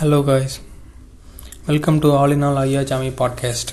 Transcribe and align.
Hello 0.00 0.24
guys 0.24 0.60
welcome 1.66 1.98
to 1.98 2.16
all 2.16 2.30
in 2.30 2.42
all 2.42 2.56
Aiya 2.56 2.82
Sami 2.82 3.08
podcast 3.08 3.70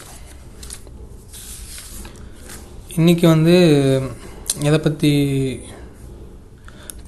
இன்றைக்கி 2.95 3.27
வந்து 3.27 3.55
எதை 4.59 4.79
பற்றி 4.79 5.11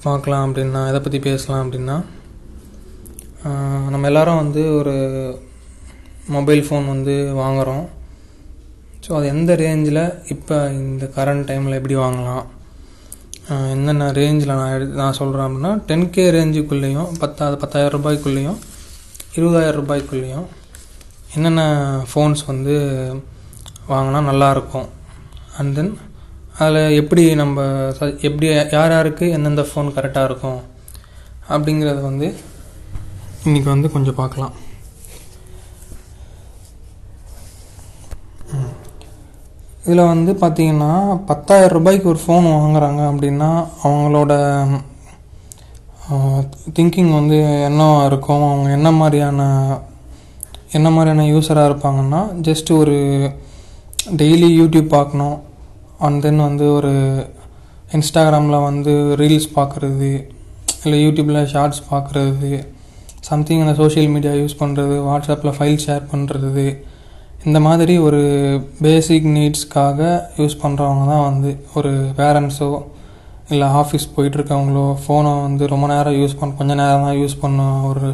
பார்க்கலாம் 0.02 0.54
அப்படின்னா 0.54 0.88
எதை 0.88 1.00
பற்றி 1.00 1.18
பேசலாம் 1.18 1.72
அப்படின்னா 1.72 1.96
நம்ம 3.88 4.06
எல்லோரும் 4.06 4.36
வந்து 4.36 4.74
ஒரு 4.74 4.94
மொபைல் 6.28 6.62
ஃபோன் 6.62 6.86
வந்து 6.86 7.32
வாங்குகிறோம் 7.36 7.84
ஸோ 9.08 9.12
அது 9.12 9.26
எந்த 9.26 9.56
ரேஞ்சில் 9.56 10.02
இப்போ 10.28 10.70
இந்த 10.70 11.10
கரண்ட் 11.14 11.48
டைமில் 11.48 11.74
எப்படி 11.74 11.96
வாங்கலாம்? 11.96 12.44
என்னென்ன 13.48 14.12
ரேஞ்சில் 14.12 14.54
நான் 14.54 14.72
எடு 14.72 14.86
நான் 14.86 15.12
சொல்கிறேன் 15.12 15.46
அப்படின்னா 15.46 15.84
டென் 15.86 16.10
கே 16.10 16.30
ரேஞ்சுக்குள்ளேயும் 16.30 17.10
பத்தா 17.20 17.56
பத்தாயிரம் 17.56 18.04
ரூபாய்க்குள்ளேயும் 18.04 18.58
இருபதாயிரம் 19.36 19.80
ரூபாய்க்குள்ளேயும் 19.80 20.46
என்னென்ன 21.36 21.62
ஃபோன்ஸ் 22.10 22.42
வந்து 22.50 22.74
வாங்கினா 23.90 24.20
நல்லாயிருக்கும். 24.30 24.88
அண்ட் 25.58 25.74
தென் 25.78 25.92
அதில் 26.58 26.96
எப்படி 27.00 27.22
நம்ம 27.40 27.64
எப்படி 28.28 28.46
யார் 28.76 28.94
யாருக்கு 28.96 29.26
எந்தெந்த 29.36 29.64
ஃபோன் 29.70 29.94
கரெக்டாக 29.96 30.28
இருக்கும் 30.30 30.60
அப்படிங்கிறத 31.54 32.00
வந்து 32.10 32.28
இன்றைக்கி 33.46 33.68
வந்து 33.72 33.88
கொஞ்சம் 33.96 34.18
பார்க்கலாம். 34.20 34.54
இதில் 39.86 40.10
வந்து 40.12 40.32
பார்த்தீங்கன்னா 40.42 40.92
பத்தாயிரம் 41.30 41.74
ரூபாய்க்கு 41.76 42.10
ஒரு 42.12 42.20
ஃபோன் 42.22 42.46
வாங்குறாங்க 42.54 43.02
அப்படின்னா 43.10 43.50
அவங்களோட 43.82 44.32
திங்கிங் 46.76 47.12
வந்து 47.18 47.36
என்னவா 47.68 47.96
இருக்கும்? 48.10 48.44
அவங்க 48.50 48.68
என்ன 48.78 48.90
மாதிரியான 49.00 49.40
என்ன 50.76 50.88
மாதிரியான 50.90 51.24
யூஸராக 51.32 51.68
இருப்பாங்கன்னா 51.70 52.20
ஜஸ்ட் 52.48 52.70
ஒரு 52.80 52.96
டெய்லி 54.20 54.48
யூடியூப் 54.60 54.88
பார்க்கணும். 54.96 55.36
அண்ட் 56.06 56.20
தென் 56.24 56.40
வந்து 56.48 56.66
ஒரு 56.78 56.92
இன்ஸ்டாகிராமில் 57.96 58.66
வந்து 58.68 58.92
ரீல்ஸ் 59.20 59.48
பார்க்குறது 59.58 60.10
இல்லை 60.84 60.98
யூடியூப்பில் 61.04 61.48
ஷார்ட்ஸ் 61.52 61.82
பார்க்குறது 61.92 62.50
சம்திங் 63.28 63.62
அந்த 63.64 63.74
சோஷியல் 63.82 64.10
மீடியா 64.14 64.32
யூஸ் 64.40 64.60
பண்ணுறது 64.62 64.96
வாட்ஸ்அப்பில் 65.08 65.56
ஃபைல் 65.56 65.82
ஷேர் 65.86 66.04
பண்ணுறது 66.12 66.66
இந்த 67.44 67.58
மாதிரி 67.60 67.94
ஒரு 67.98 68.20
பேசிக் 68.84 69.26
நீட்ஸ்க்காக 69.36 70.00
யூஸ் 70.40 70.60
பண்ணுறவங்க 70.62 71.04
தான் 71.12 71.26
வந்து 71.30 71.50
ஒரு 71.74 71.92
பேரண்ட்ஸோ 72.18 72.70
இல்லை 73.50 73.66
ஆஃபீஸ் 73.80 74.06
போயிட்டுருக்கவங்களோ 74.14 74.84
ஃபோனை 75.02 75.32
வந்து 75.42 75.64
ரொம்ப 75.72 75.86
நேரம் 75.86 76.16
யூஸ் 76.20 76.38
பண்ண 76.38 76.54
கொஞ்ச 76.60 76.72
நேரம் 76.80 77.04
தான் 77.06 77.18
யூஸ் 77.22 77.36
பண்ண 77.42 77.64
ஒரு 77.88 78.08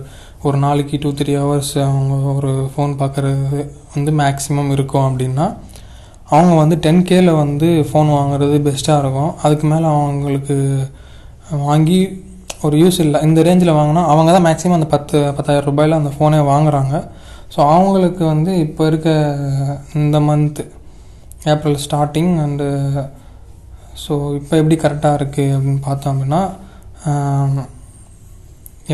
ஒரு 0.47 0.57
நாளைக்கு 0.65 0.97
டூ 1.03 1.11
த்ரீ 1.19 1.33
ஹவர்ஸ் 1.43 1.75
அவங்க 1.87 2.15
ஒரு 2.33 2.51
ஃபோன் 2.73 2.93
பார்க்குறது 3.03 3.61
வந்து 3.95 4.13
மேக்ஸிமம் 4.23 4.71
இருக்கும் 4.77 5.07
அப்படின்னா 5.09 5.47
அவங்க 6.35 6.55
வந்து 6.55 6.77
டென் 6.85 7.07
கேல 7.11 7.31
வந்து 7.37 7.69
ஃபோன் 7.89 8.11
வாங்குறது 8.19 8.59
பெஸ்ட்டாக 8.67 9.03
இருக்கும். 9.03 9.33
அதுக்கு 9.45 9.67
மேலே 9.73 9.87
அவங்களுக்கு 9.97 10.57
வாங்கி 11.69 11.99
ஒரு 12.67 12.77
யூஸ் 12.83 12.99
இல்லை 13.05 13.19
இந்த 13.29 13.41
ரேஞ்சில் 13.49 13.77
வாங்கினா 13.79 14.03
அவங்க 14.13 14.31
தான் 14.37 14.47
மேக்ஸிமம் 14.49 14.79
அந்த 14.79 14.89
பத்து 14.95 15.17
பத்தாயிரம் 15.37 15.69
ரூபாயில் 15.69 15.99
அந்த 15.99 16.13
ஃபோனே 16.17 16.41
வாங்குறாங்க. 16.53 16.95
ஸோ 17.55 17.59
அவங்களுக்கு 17.75 18.23
வந்து 18.33 18.53
இப்போ 18.67 18.83
இருக்க 18.87 19.09
இந்த 20.03 20.19
month 20.29 20.65
April 21.53 21.81
starting 21.87 22.33
and 22.45 22.67
so 24.03 24.13
இப்போ 24.39 24.55
எப்படி 24.61 24.77
கரெக்டாக 24.85 25.19
இருக்குது 25.21 25.55
அப்படின்னு 25.57 25.83
பார்த்தோம் 25.89 26.13
அப்படின்னா 26.15 26.43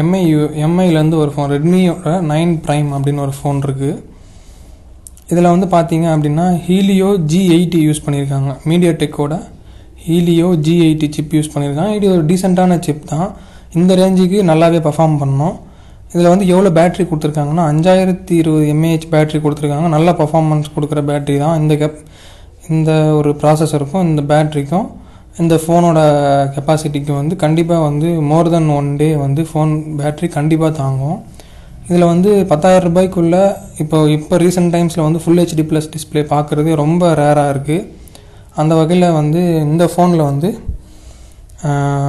எம்ஐ 0.03 0.23
எம்ஐலேருந்து 0.67 1.21
ஒரு 1.25 1.31
ஃபோன் 1.35 1.53
ரெட்மியோட 1.55 2.15
நைன் 2.33 2.55
ப்ரைம் 2.65 2.89
அப்படின்னு 2.97 3.25
ஒரு 3.27 3.35
ஃபோன் 3.39 3.61
இருக்குது 3.67 3.95
இதில் 5.33 5.53
வந்து 5.55 5.69
பார்த்தீங்க 5.77 6.07
அப்படின்னா 6.15 6.45
ஹீலியோ 6.67 7.09
ஜி 7.31 7.41
எயிட்டி 7.57 7.81
யூஸ் 7.87 8.05
பண்ணியிருக்காங்க 8.05 8.51
media 8.71 8.93
டெக்கோட 9.03 9.37
Helio 10.05 10.49
G 10.67 10.75
eighty 10.85 11.07
chip 11.15 11.35
use 11.37 11.51
பண்ணியிருக்காங்க 11.55 11.95
இது 11.99 12.07
ஒரு 12.15 12.23
டீசெண்டான 12.29 12.79
சிப் 12.87 13.09
தான். 13.13 13.31
இந்த 13.79 13.93
ரேஞ்சுக்கு 14.01 14.39
நல்லாவே 14.51 14.79
பர்ஃபார்ம் 14.87 15.17
பண்ணோம். 15.23 15.57
இதில் 16.13 16.31
வந்து 16.33 16.47
எவ்வளோ 16.53 16.71
பேட்ரி 16.79 17.05
கொடுத்துருக்காங்கன்னா 17.09 17.65
அஞ்சாயிரத்தி 17.73 18.35
இருபது 18.43 18.67
எம்ஏஹெச் 18.75 19.09
பேட்ரி 19.15 19.39
கொடுத்துருக்காங்க. 19.45 19.89
நல்ல 19.97 20.13
பர்ஃபார்மன்ஸ் 20.21 20.69
கொடுக்குற 20.77 21.01
பேட்ரி 21.11 21.37
தான். 21.45 21.57
இந்த 21.63 21.75
கெப் 21.83 21.99
இந்த 22.77 22.93
ஒரு 23.19 23.31
ப்ராசஸருக்கும் 23.43 24.07
இந்த 24.11 24.23
பேட்ரிக்கும் 24.31 24.87
இந்த 25.43 25.55
ஃபோனோட 25.63 25.99
கெப்பாசிட்டிக்கு 26.55 27.13
வந்து 27.21 27.35
கண்டிப்பாக 27.43 27.83
வந்து 27.89 28.09
மோர் 28.31 28.51
தென் 28.55 28.71
ஒன் 28.79 28.89
டே 29.01 29.09
வந்து 29.25 29.43
ஃபோன் 29.51 29.73
பேட்ரி 30.01 30.29
கண்டிப்பாக 30.37 30.73
தாங்கும். 30.81 31.19
இதில் 31.89 32.11
வந்து 32.13 32.31
பத்தாயிரம் 32.53 32.87
ரூபாய்க்குள்ளே 32.89 33.43
இப்போ 33.83 33.99
இப்போ 34.17 34.39
ரீசெண்ட் 34.45 34.73
டைம்ஸில் 34.75 35.07
வந்து 35.07 35.21
ஃபுல் 35.25 35.41
ஹெச்டி 35.43 35.65
ப்ளஸ் 35.71 35.89
டிஸ்பிளே 35.95 36.23
பார்க்குறது 36.33 36.71
ரொம்ப 36.83 37.13
ரேராக 37.21 37.53
இருக்குது 37.55 37.87
அந்த 38.63 38.73
வகையில் 38.81 39.07
வந்து 39.21 39.43
இந்த 39.69 39.85
ஃபோனில் 39.93 40.25
வந்து 40.31 40.49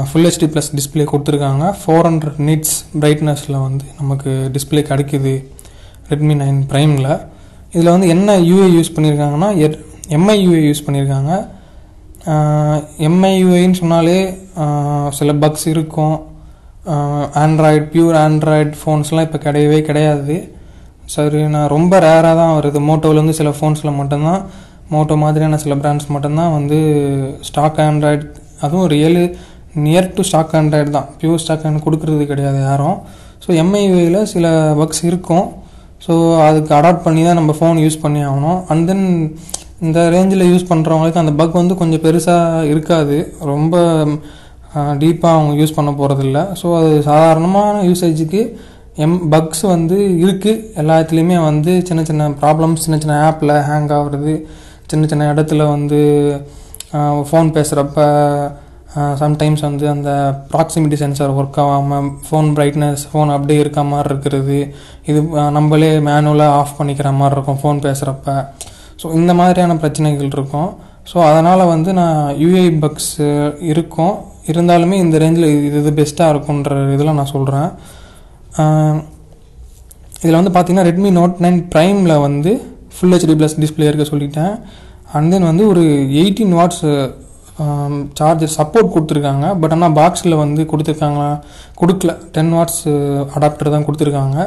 ஃபுல் 0.09 0.27
ஹெச்டி 0.29 0.47
ப்ளஸ் 0.53 0.71
டிஸ்பிளே 0.77 1.05
கொடுத்துருக்காங்க. 1.11 1.65
ஃபோர் 1.81 2.07
ஹண்ட்ரட் 2.09 2.39
நிட்ஸ் 2.49 2.75
பிரைட்னஸில் 3.01 3.57
வந்து 3.67 3.85
நமக்கு 3.99 4.31
டிஸ்பிளே 4.55 4.83
கிடைக்குது. 4.91 5.33
ரெட்மி 6.11 6.35
நைன் 6.41 6.59
ப்ரைமில் 6.71 7.11
இதில் 7.73 7.93
வந்து 7.95 8.09
என்ன 8.15 8.35
யூஏ 8.49 8.67
யூஸ் 8.75 8.93
பண்ணியிருக்காங்கன்னா 8.95 9.49
எம்ஐயூஏ 10.17 10.61
யூஸ் 10.67 10.85
பண்ணியிருக்காங்க. 10.85 11.33
எம்ஐயூஏன்னு 13.07 13.79
சொன்னாலே 13.81 14.19
சில 15.19 15.33
பக்ஸ் 15.43 15.67
இருக்கும். 15.73 16.15
ஆண்ட்ராய்டு 17.43 17.85
பியூர் 17.93 18.17
ஆண்ட்ராய்டு 18.25 18.73
ஃபோன்ஸ்லாம் 18.79 19.27
இப்போ 19.27 19.39
கிடையவே 19.45 19.79
கிடையாது. 19.89 20.35
சரி 21.13 21.39
நான் 21.53 21.71
ரொம்ப 21.75 21.93
ரேராக 22.05 22.33
தான் 22.41 22.55
வருது. 22.57 22.79
மோட்டோவிலேருந்து 22.89 23.37
சில 23.39 23.51
ஃபோன்ஸில் 23.57 23.97
மட்டும்தான். 23.99 24.41
மோட்டோ 24.93 25.15
மாதிரியான 25.23 25.59
சில 25.63 25.73
பிராண்ட்ஸ் 25.81 26.11
மட்டும்தான் 26.15 26.53
வந்து 26.57 26.77
ஸ்டாக் 27.47 27.79
ஆண்ட்ராய்டு 27.87 28.25
அதுவும் 28.65 28.87
really 28.93 29.23
near 29.85 30.13
to 30.15 30.21
stock 30.29 30.53
Android 30.59 30.91
தான். 30.97 31.09
பியூர் 31.19 31.41
ஸ்டாக் 31.43 31.65
ஆண்ட் 31.67 31.83
கொடுக்குறது 31.85 32.23
கிடையாது 32.31 32.59
யாரும். 32.69 32.97
ஸோ 33.43 33.49
எம்ஐயூவில் 33.63 34.19
சில 34.33 34.45
பக்ஸ் 34.81 35.03
இருக்கும். 35.09 35.45
ஸோ 36.05 36.13
அதுக்கு 36.47 36.71
அடாப்ட் 36.79 37.05
பண்ணி 37.07 37.21
தான் 37.27 37.39
நம்ம 37.39 37.53
ஃபோன் 37.59 37.79
யூஸ் 37.85 38.01
பண்ணி 38.03 38.21
ஆகணும். 38.29 38.59
அண்ட் 38.71 38.85
தென் 38.89 39.07
இந்த 39.87 39.99
ரேஞ்சில் 40.13 40.49
யூஸ் 40.51 40.69
பண்ணுறவங்களுக்கு 40.69 41.21
அந்த 41.21 41.33
பக் 41.39 41.59
வந்து 41.61 41.75
கொஞ்சம் 41.81 42.03
பெருசாக 42.05 42.69
இருக்காது. 42.71 43.17
ரொம்ப 43.51 43.75
டீப்பாக 45.01 45.35
அவங்க 45.35 45.53
யூஸ் 45.59 45.75
பண்ண 45.77 45.91
போகிறதில்ல 45.99 46.39
ஸோ 46.61 46.67
அது 46.79 46.89
சாதாரணமான 47.09 47.75
யூசேஜுக்கு 47.89 48.41
எம் 49.05 49.19
பக்ஸ் 49.33 49.63
வந்து 49.75 49.97
இருக்குது 50.23 50.63
எல்லாத்துலேயுமே 50.81 51.37
வந்து 51.49 51.73
சின்ன 51.89 52.01
சின்ன 52.09 52.27
ப்ராப்ளம்ஸ் 52.41 52.83
சின்ன 52.85 52.97
சின்ன 53.03 53.19
ஆப்பில் 53.27 53.53
ஹேங் 53.67 53.91
ஆகுறது. 53.97 54.33
சின்ன 54.91 55.07
சின்ன 55.11 55.27
இடத்துல 55.33 55.65
வந்து 55.75 55.99
ஃபோன் 57.29 57.49
பேசுகிறப்ப 57.57 57.99
சம்டைம்ஸ் 59.21 59.63
வந்து 59.67 59.85
அந்த 59.93 60.11
ப்ராக்சிமிட்டி 60.53 60.97
சென்சார் 61.01 61.35
ஒர்க் 61.39 61.59
ஆகாமல் 61.63 62.07
ஃபோன் 62.27 62.47
பிரைட்னஸ் 62.57 63.03
ஃபோன் 63.09 63.31
அப்படியே 63.35 63.59
இருக்க 63.63 63.81
மாதிரி 63.91 64.09
இருக்கிறது. 64.11 64.57
இது 65.11 65.19
நம்மளே 65.57 65.91
மேனுவலாக 66.07 66.57
ஆஃப் 66.59 66.77
பண்ணிக்கிற 66.79 67.11
மாதிரி 67.19 67.35
இருக்கும் 67.37 67.61
ஃபோன் 67.63 67.79
பேசுகிறப்ப 67.87 68.35
ஸோ 69.01 69.07
இந்த 69.19 69.31
மாதிரியான 69.39 69.77
பிரச்சனைகள் 69.83 70.33
இருக்கும். 70.37 70.69
ஸோ 71.11 71.17
அதனால் 71.29 71.69
வந்து 71.73 71.91
நான் 71.99 72.17
யூஐ 72.43 72.65
பக்ஸ் 72.83 73.13
இருக்கும். 73.73 74.15
இருந்தாலுமே 74.51 74.95
இந்த 75.03 75.15
ரேஞ்சில் 75.23 75.47
இது 75.67 75.77
இது 75.83 75.91
பெஸ்ட்டாக 75.99 76.33
இருக்குன்ற 76.33 76.75
இதில் 76.95 77.17
நான் 77.19 77.33
சொல்கிறேன் 77.35 77.69
இதில் 80.23 80.37
வந்து 80.39 80.51
பார்த்திங்கன்னா 80.53 80.87
ரெட்மி 80.89 81.09
நோட் 81.17 81.41
நைன் 81.45 81.59
ப்ரைமில் 81.73 82.13
வந்து 82.27 82.51
ஃபுல் 82.95 83.13
ஹெச்டி 83.15 83.35
ப்ளஸ் 83.39 83.57
டிஸ்பிளே 83.63 83.89
இருக்க 83.89 84.05
சொல்லிட்டேன். 84.13 84.53
அண்ட் 85.17 85.31
தென் 85.33 85.49
வந்து 85.49 85.63
ஒரு 85.71 85.83
எயிட்டீன் 86.21 86.55
வாட்ஸ் 86.59 86.83
சார்ஜர் 88.19 88.53
சப்போர்ட் 88.57 88.91
கொடுத்துருக்காங்க. 88.95 89.45
பட் 89.61 89.73
ஆனால் 89.75 89.95
பாக்ஸில் 89.99 90.35
வந்து 90.41 90.61
கொடுத்துருக்காங்களா? 90.71 91.29
கொடுக்கல. 91.79 92.11
டென் 92.35 92.51
வாட்ஸ் 92.57 92.83
அடாப்டர் 93.35 93.73
தான் 93.75 93.85
கொடுத்துருக்காங்க. 93.87 94.37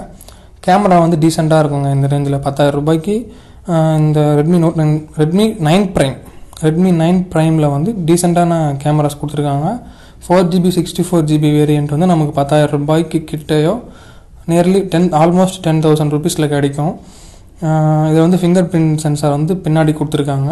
கேமரா 0.66 0.98
வந்து 1.04 1.18
டீசெண்டாக 1.22 1.62
இருக்குங்க 1.62 1.90
இந்த 1.96 2.08
ரேஞ்சில் 2.12 2.44
பத்தாயிரம் 2.46 2.78
ரூபாய்க்கு. 2.80 3.16
இந்த 4.02 4.20
Redmi 4.38 4.58
Note 4.62 4.78
nine 4.80 4.94
Redmi 5.20 5.44
nine 5.66 5.84
Prime 5.96 6.16
Redmi 6.66 6.90
nine 7.02 7.20
ப்ரைமில் 7.32 7.66
வந்து 7.74 7.90
டீசெண்டான 8.08 8.52
கேமராஸ் 8.82 9.18
கொடுத்துருக்காங்க. 9.20 9.68
Four 10.24 10.48
GB 10.52 10.70
sixty 10.76 11.02
four 11.08 11.26
GB 11.30 11.50
variant 11.56 11.92
வந்து 11.94 12.08
நமக்கு 12.12 12.32
பத்தாயிரம் 12.38 12.72
ரூபாய்க்கு 12.76 13.18
கிட்டேயோ 13.30 13.74
nearly 14.50 14.80
ten 14.92 15.08
almost 15.20 15.60
ten 15.66 15.82
thousand 15.84 16.14
ருபீஸில் 16.16 16.52
கிடைக்கும். 16.54 16.92
இது 18.10 18.18
வந்து 18.24 18.38
ஃபிங்கர் 18.42 18.68
பிரிண்ட் 18.72 19.00
சென்சார் 19.04 19.36
வந்து 19.38 19.54
பின்னாடி 19.64 19.92
கொடுத்துருக்காங்க. 19.98 20.50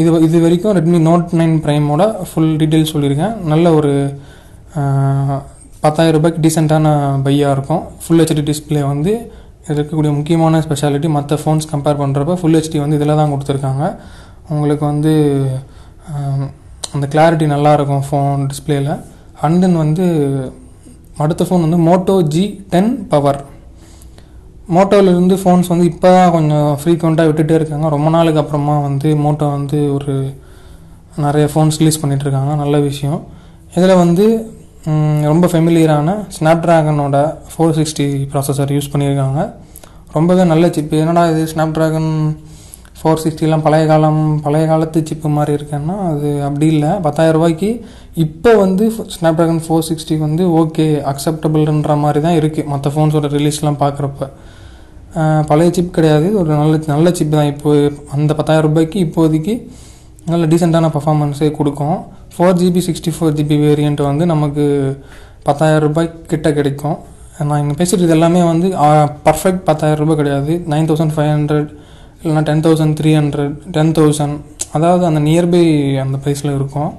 இது 0.00 0.10
இது 0.26 0.38
வரைக்கும் 0.46 0.74
ரெட்மி 0.78 0.98
நோட் 1.08 1.30
நைன் 1.40 1.56
ப்ரைமோட 1.64 2.02
ஃபுல் 2.30 2.52
டீட்டெயில் 2.62 2.90
சொல்லியிருக்கேன். 2.94 3.34
நல்ல 3.52 3.72
ஒரு 3.78 3.92
பத்தாயிரம் 5.84 6.16
ரூபாய்க்கு 6.16 6.42
டீசெண்டான 6.44 6.88
பையாக 7.26 7.54
இருக்கும். 7.56 7.84
ஃபுல் 8.02 8.20
ஹெச்டி 8.22 8.44
டிஸ்பிளே 8.50 8.82
வந்து 8.92 9.12
இருக்கக்கூடிய 9.74 10.12
முக்கியமான 10.18 10.60
ஸ்பெஷாலிட்டி 10.66 11.08
மற்ற 11.16 11.38
ஃபோன்ஸ் 11.42 11.70
கம்பேர் 11.72 12.00
பண்ணுறப்ப 12.02 12.36
ஃபுல் 12.40 12.56
ஹெச்டி 12.58 12.78
வந்து 12.84 12.98
இதில் 12.98 13.18
தான் 13.20 13.32
கொடுத்துருக்காங்க. 13.34 13.84
உங்களுக்கு 14.54 14.84
வந்து 14.92 15.12
அந்த 16.94 17.06
கிளாரிட்டி 17.12 17.46
நல்லாயிருக்கும் 17.54 18.04
ஃபோன் 18.08 18.40
டிஸ்பிளேயில் 18.50 18.92
அண்ட் 19.46 19.60
தென் 19.64 19.78
வந்து 19.84 20.04
அடுத்த 21.24 21.42
ஃபோன் 21.48 21.64
வந்து 21.66 21.80
மோட்டோ 21.88 22.14
ஜி 22.34 22.44
டென் 22.72 22.92
பவர் 23.12 23.40
மோட்டோவிலேருந்து 24.76 25.36
ஃபோன்ஸ் 25.42 25.70
வந்து 25.72 25.86
இப்போ 25.92 26.08
தான் 26.16 26.32
கொஞ்சம் 26.34 26.68
ஃப்ரீக்வெண்ட்டாக 26.80 27.28
விட்டுட்டே 27.28 27.54
இருக்காங்க. 27.58 27.86
ரொம்ப 27.94 28.08
நாளுக்கு 28.16 28.40
அப்புறமா 28.42 28.74
வந்து 28.88 29.08
மோட்டோ 29.24 29.46
வந்து 29.56 29.78
ஒரு 29.96 30.14
நிறைய 31.24 31.46
ஃபோன்ஸ் 31.52 31.78
ரிலீஸ் 31.80 32.00
பண்ணிகிட்ருக்காங்க 32.02 32.52
நல்ல 32.62 32.76
விஷயம். 32.88 33.20
இதில் 33.76 34.00
வந்து 34.02 34.26
ரொம்ப 35.30 35.46
ஃபெமிலியரான 35.52 36.10
ஸ்னாப்ட்ராகனோட 36.36 37.16
ஃபோர் 37.52 37.74
சிக்ஸ்டி 37.78 38.06
ப்ராசஸர் 38.32 38.74
யூஸ் 38.76 38.92
பண்ணியிருக்காங்க. 38.92 39.40
ரொம்பவே 40.14 40.44
நல்ல 40.52 40.64
சிப்பு 40.76 40.96
என்னடா 41.00 41.22
இது 41.32 41.42
ஸ்னாப்ட்ராகன் 41.50 42.08
ஃபோர் 43.00 43.20
சிக்ஸ்டிலாம் 43.24 43.62
பழைய 43.66 43.84
காலம் 43.90 44.22
பழைய 44.44 44.64
காலத்து 44.70 45.00
சிப்பு 45.08 45.28
மாதிரி 45.34 45.52
இருக்கேன்னா 45.58 45.96
அது 46.12 46.28
அப்படி 46.46 46.66
இல்லை. 46.74 46.90
பத்தாயிரம் 47.04 47.36
ரூபாய்க்கு 47.36 47.68
இப்போ 48.24 48.50
வந்து 48.62 48.84
ஸ்னாப்ட்ராகன் 49.16 49.60
ஃபோர் 49.66 49.86
சிக்ஸ்டி 49.88 50.16
வந்து 50.24 50.44
ஓகே 50.60 50.86
அக்செப்டபிள்ன்ற 51.12 51.94
மாதிரி 52.04 52.22
தான் 52.26 52.38
இருக்குது 52.40 52.66
மற்ற 52.72 52.90
ஃபோன்ஸோட 52.94 53.28
ரிலீஸ்லாம் 53.36 53.78
பார்க்குறப்ப 53.84 54.28
பழைய 55.50 55.68
சிப் 55.76 55.94
கிடையாது. 55.98 56.26
ஒரு 56.40 56.50
நல்ல 56.62 56.74
நல்ல 56.94 57.12
சிப் 57.20 57.36
தான். 57.36 57.48
இப்போ 57.52 57.70
அந்த 58.16 58.30
பத்தாயிரம் 58.40 58.66
ரூபாய்க்கு 58.68 58.98
இப்போதைக்கு 59.06 59.54
நல்ல 60.32 60.44
டீசெண்டான 60.52 60.90
பர்ஃபாமன்ஸே 60.96 61.50
கொடுக்கும். 61.60 61.96
Four 62.34 62.58
GB 62.60 62.82
sixty 62.88 63.12
four 63.16 63.34
GB 63.38 63.58
variant 63.64 64.02
வந்து 64.10 64.26
நமக்கு 64.34 64.66
பத்தாயிரம் 65.48 65.84
ரூபாய் 65.86 66.12
கிட்ட 66.32 66.48
கிடைக்கும். 66.58 66.98
நான் 67.48 67.60
இங்கே 67.62 67.76
பேசிட்டு 67.80 68.06
இது 68.06 68.14
எல்லாமே 68.16 68.40
வந்து 68.52 68.68
பர்ஃபெக்ட் 69.26 69.62
பத்தாயிரம் 69.68 70.00
ரூபாய் 70.02 70.18
கிடையாது. 70.20 70.52
நைன் 70.72 70.88
தௌசண்ட் 70.90 71.14
ஃபைவ் 71.16 71.30
ஹண்ட்ரட் 71.34 71.68
இல்லைனா 72.22 72.42
ten 72.48 72.64
thousand 72.66 72.94
three 72.98 73.10
hundred 73.18 73.54
ten 73.76 73.92
thousand 73.98 74.36
அதாவது 74.76 75.04
அந்த 75.10 75.20
நியர்பை 75.28 75.62
அந்த 76.04 76.16
ப்ரைஸில் 76.24 76.56
இருக்கும். 76.58 76.90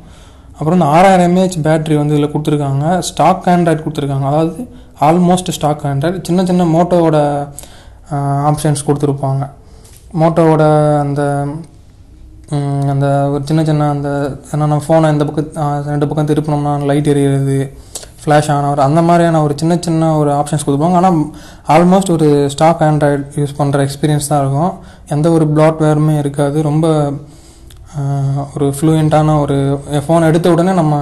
அப்புறம் 0.58 0.78
இந்த 0.78 0.88
ஆறாயிரம் 0.96 1.28
எம்ஏஹெச் 1.30 1.60
பேட்ரி 1.68 1.96
வந்து 2.00 2.16
இதில் 2.16 2.32
கொடுத்துருக்காங்க. 2.34 2.86
ஸ்டாக் 3.10 3.46
ஆண்ட்ராய்ட் 3.54 3.84
கொடுத்துருக்காங்க. 3.84 4.26
அதாவது 4.32 4.64
ஆல்மோஸ்ட் 5.08 5.52
ஸ்டாக் 5.58 5.86
ஆண்ட்ராய்ட் 5.92 6.18
சின்ன 6.30 6.46
சின்ன 6.50 6.66
மோட்டோவோட 6.76 7.20
ஆப்ஷன்ஸ் 8.50 8.86
கொடுத்துருப்பாங்க. 8.88 9.44
மோட்டோவோட 10.22 10.64
அந்த 11.04 11.22
அந்த 12.94 13.08
ஒரு 13.34 13.44
சின்ன 13.50 13.62
சின்ன 13.70 13.84
அந்த 13.96 14.10
என்னென்ன 14.54 14.82
ஃபோனை 14.86 15.10
இந்த 15.16 15.26
பக்கம் 15.28 15.88
ரெண்டு 15.92 16.08
பக்கம் 16.10 16.30
திருப்பினோம்னா 16.32 16.74
லைட் 16.90 17.10
எரியிறது. 17.12 17.60
ஃப்ளாஷ் 18.22 18.50
ஆனவர் 18.56 18.82
அந்த 18.86 19.00
மாதிரியான 19.08 19.42
ஒரு 19.46 19.54
சின்ன 19.62 19.74
சின்ன 19.86 20.10
ஒரு 20.22 20.32
ஆப்ஷன்ஸ் 20.40 20.66
கொடுப்பாங்க. 20.68 20.96
ஆனால் 21.00 21.18
ஆல்மோஸ்ட் 21.76 22.12
ஒரு 22.16 22.28
ஸ்டாக் 22.54 22.82
ஆண்ட்ராய்டு 22.88 23.24
யூஸ் 23.42 23.56
பண்ணுற 23.60 23.80
எக்ஸ்பீரியன்ஸ் 23.88 24.30
தான் 24.32 24.42
இருக்கும். 24.44 24.74
எந்த 25.16 25.28
ஒரு 25.38 25.46
பிளாட்வேருமே 25.54 26.16
இருக்காது. 26.24 26.58
ரொம்ப 26.70 26.88
ஒரு 28.56 28.68
ஃப்ளூயண்ட்டான 28.78 29.38
ஒரு 29.44 29.58
ஃபோன் 30.04 30.28
எடுத்த 30.32 30.50
உடனே 30.56 30.74
நம்ம 30.82 30.96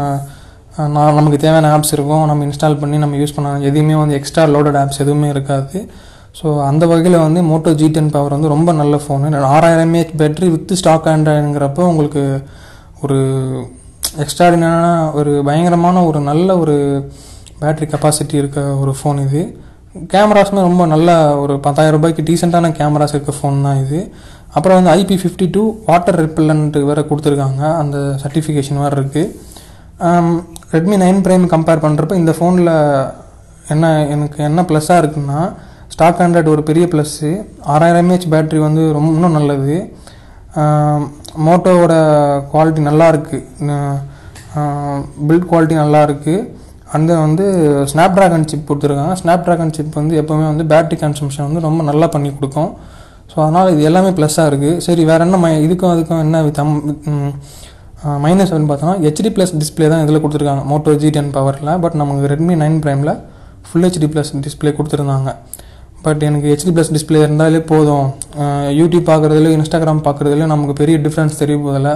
நான் 0.93 1.17
நமக்கு 1.17 1.39
தேவையான 1.43 1.71
ஆப்ஸ் 1.77 1.93
இருக்கும். 1.95 2.23
நம்ம 2.29 2.45
இன்ஸ்டால் 2.47 2.79
பண்ணி 2.83 2.97
நம்ம 3.03 3.17
யூஸ் 3.21 3.35
பண்ண 3.37 3.49
எதுவுமே 3.69 3.95
வந்து 4.01 4.15
எக்ஸ்ட்ரா 4.19 4.45
லோடட் 4.55 4.79
ஆப்ஸ் 4.81 5.01
எதுவுமே 5.03 5.27
இருக்காது. 5.35 5.79
ஸோ 6.39 6.47
அந்த 6.69 6.83
வகையில் 6.91 7.17
வந்து 7.25 7.41
மோட்டோ 7.49 7.71
ஜி 7.79 7.87
டென் 7.95 8.11
பவர் 8.15 8.35
வந்து 8.35 8.51
ரொம்ப 8.53 8.71
நல்ல 8.79 8.95
ஃபோனு 9.03 9.41
ஆறாயிரம் 9.55 9.85
எம்ஏஹெச் 9.87 10.15
பேட்டரி 10.21 10.49
வித் 10.55 10.73
ஸ்டாக் 10.81 11.09
ஆண்ட்ராய்டுங்கிறப்போ 11.13 11.83
உங்களுக்கு 11.91 12.23
ஒரு 13.05 13.17
எக்ஸ்ட்ராடினரான 14.23 14.87
ஒரு 15.19 15.31
பயங்கரமான 15.47 16.03
ஒரு 16.09 16.19
நல்ல 16.29 16.49
ஒரு 16.61 16.75
பேட்ரி 17.61 17.85
கெப்பாசிட்டி 17.91 18.35
இருக்க 18.41 18.59
ஒரு 18.81 18.91
ஃபோன் 18.99 19.19
இது. 19.25 19.41
கேமராஸுமே 20.13 20.61
ரொம்ப 20.67 20.83
நல்ல 20.93 21.09
ஒரு 21.43 21.53
பத்தாயிரம் 21.65 21.95
ரூபாய்க்கு 21.97 22.25
டீசெண்டான 22.29 22.71
கேமராஸ் 22.79 23.15
இருக்க 23.15 23.33
ஃபோன் 23.37 23.63
தான் 23.67 23.79
இது. 23.83 23.99
அப்புறம் 24.57 24.77
வந்து 24.79 24.91
IP 24.99 25.15
fifty 25.21 25.47
two 25.55 25.63
water 25.89 26.19
repellent 26.25 26.77
வேறு 26.89 27.03
கொடுத்துருக்காங்க. 27.09 27.63
அந்த 27.81 27.97
சர்டிஃபிகேஷன் 28.23 28.81
வேறு 28.83 28.97
இருக்குது 28.99 29.47
ரெட்மி 30.75 30.97
நைன் 31.05 31.23
ப்ரைம் 31.25 31.45
கம்பேர் 31.53 31.83
பண்ணுறப்ப 31.85 32.15
இந்த 32.23 32.33
ஃபோனில் 32.37 32.73
என்ன 33.73 33.85
எனக்கு 34.15 34.39
என்ன 34.49 34.61
ப்ளஸ்ஸாக 34.69 35.01
இருக்குன்னா 35.01 35.39
ஸ்டாக் 35.93 36.21
ஆண்ட்ராய்டு 36.23 36.53
ஒரு 36.55 36.63
பெரிய 36.69 36.85
ப்ளஸ்ஸு 36.91 37.29
ஆறாயிரம் 37.73 38.03
எம்ஏஹெச் 38.03 38.31
பேட்டரி 38.33 38.59
வந்து 38.67 38.83
ரொம்ப 38.97 39.09
இன்னும் 39.17 39.37
நல்லது. 39.37 39.77
மோட்டோவோட 41.47 41.93
குவாலிட்டி 42.51 42.81
நல்லா 42.89 43.07
இருக்குது 43.13 43.43
பில்ட் 45.27 45.49
குவாலிட்டி 45.49 45.75
நல்லா 45.83 45.99
இருக்குது 46.07 46.45
அந்த 46.97 47.11
வந்து 47.25 47.45
ஸ்னாப் 47.91 48.15
ட்ராகன் 48.17 48.45
சிப் 48.51 48.67
கொடுத்துருக்காங்க. 48.69 49.15
ஸ்னாப் 49.21 49.43
ட்ராகன் 49.47 49.73
சிப் 49.77 49.97
வந்து 49.99 50.13
எப்போவுமே 50.21 50.45
வந்து 50.51 50.63
பேட்டரி 50.71 50.97
கன்சம்ஷன் 51.03 51.47
வந்து 51.47 51.61
ரொம்ப 51.67 51.81
நல்லா 51.89 52.07
பண்ணி 52.13 52.29
கொடுக்கும். 52.37 52.71
ஸோ 53.31 53.37
அதனால் 53.45 53.71
இது 53.73 53.81
எல்லாமே 53.89 54.11
ப்ளஸ்ஸாக 54.17 54.49
இருக்குது 54.51 54.79
சரி 54.85 55.03
வேறு 55.09 55.23
என்ன 55.27 55.39
மை 55.43 55.51
இதுக்கும் 55.65 55.93
அதுக்கும் 55.95 56.21
என்ன 56.25 56.41
தம் 56.59 56.73
மைனஸ் 58.25 58.53
வந்து 58.55 58.69
பார்த்தோன்னா 58.71 58.97
ஹெச்டி 59.05 59.29
ப்ளஸ் 59.35 59.53
டிஸ்பிளே 59.61 59.87
தான் 59.93 60.03
இதில் 60.05 60.21
கொடுத்துருக்காங்க. 60.23 60.63
மோட்டோ 60.71 60.91
ஜி 61.01 61.09
டென் 61.15 61.31
பவரில் 61.37 61.71
பட் 61.83 61.97
நமக்கு 62.01 62.29
ரெட்மி 62.33 62.55
நைன் 62.63 62.77
ப்ரைமில் 62.83 63.13
ஃபுல் 63.67 63.85
ஹெச்டி 63.87 64.07
ப்ளஸ் 64.13 64.31
டிஸ்பிளே 64.45 64.71
கொடுத்துருந்தாங்க. 64.77 65.31
பட் 66.05 66.21
எனக்கு 66.29 66.47
ஹெச்டி 66.51 66.71
ப்ளஸ் 66.75 66.91
டிஸ்பிளே 66.95 67.21
இருந்தாலே 67.25 67.61
போதும். 67.71 68.07
யூடியூப் 68.79 69.05
பார்க்குறதுலையும் 69.11 69.57
இன்ஸ்டாகிராம் 69.59 70.03
பார்க்குறதுல 70.07 70.47
நமக்கு 70.53 70.75
பெரிய 70.81 70.97
டிஃப்ரென்ஸ் 71.05 71.39
தெரிய 71.41 71.57
போதில்ல 71.65 71.91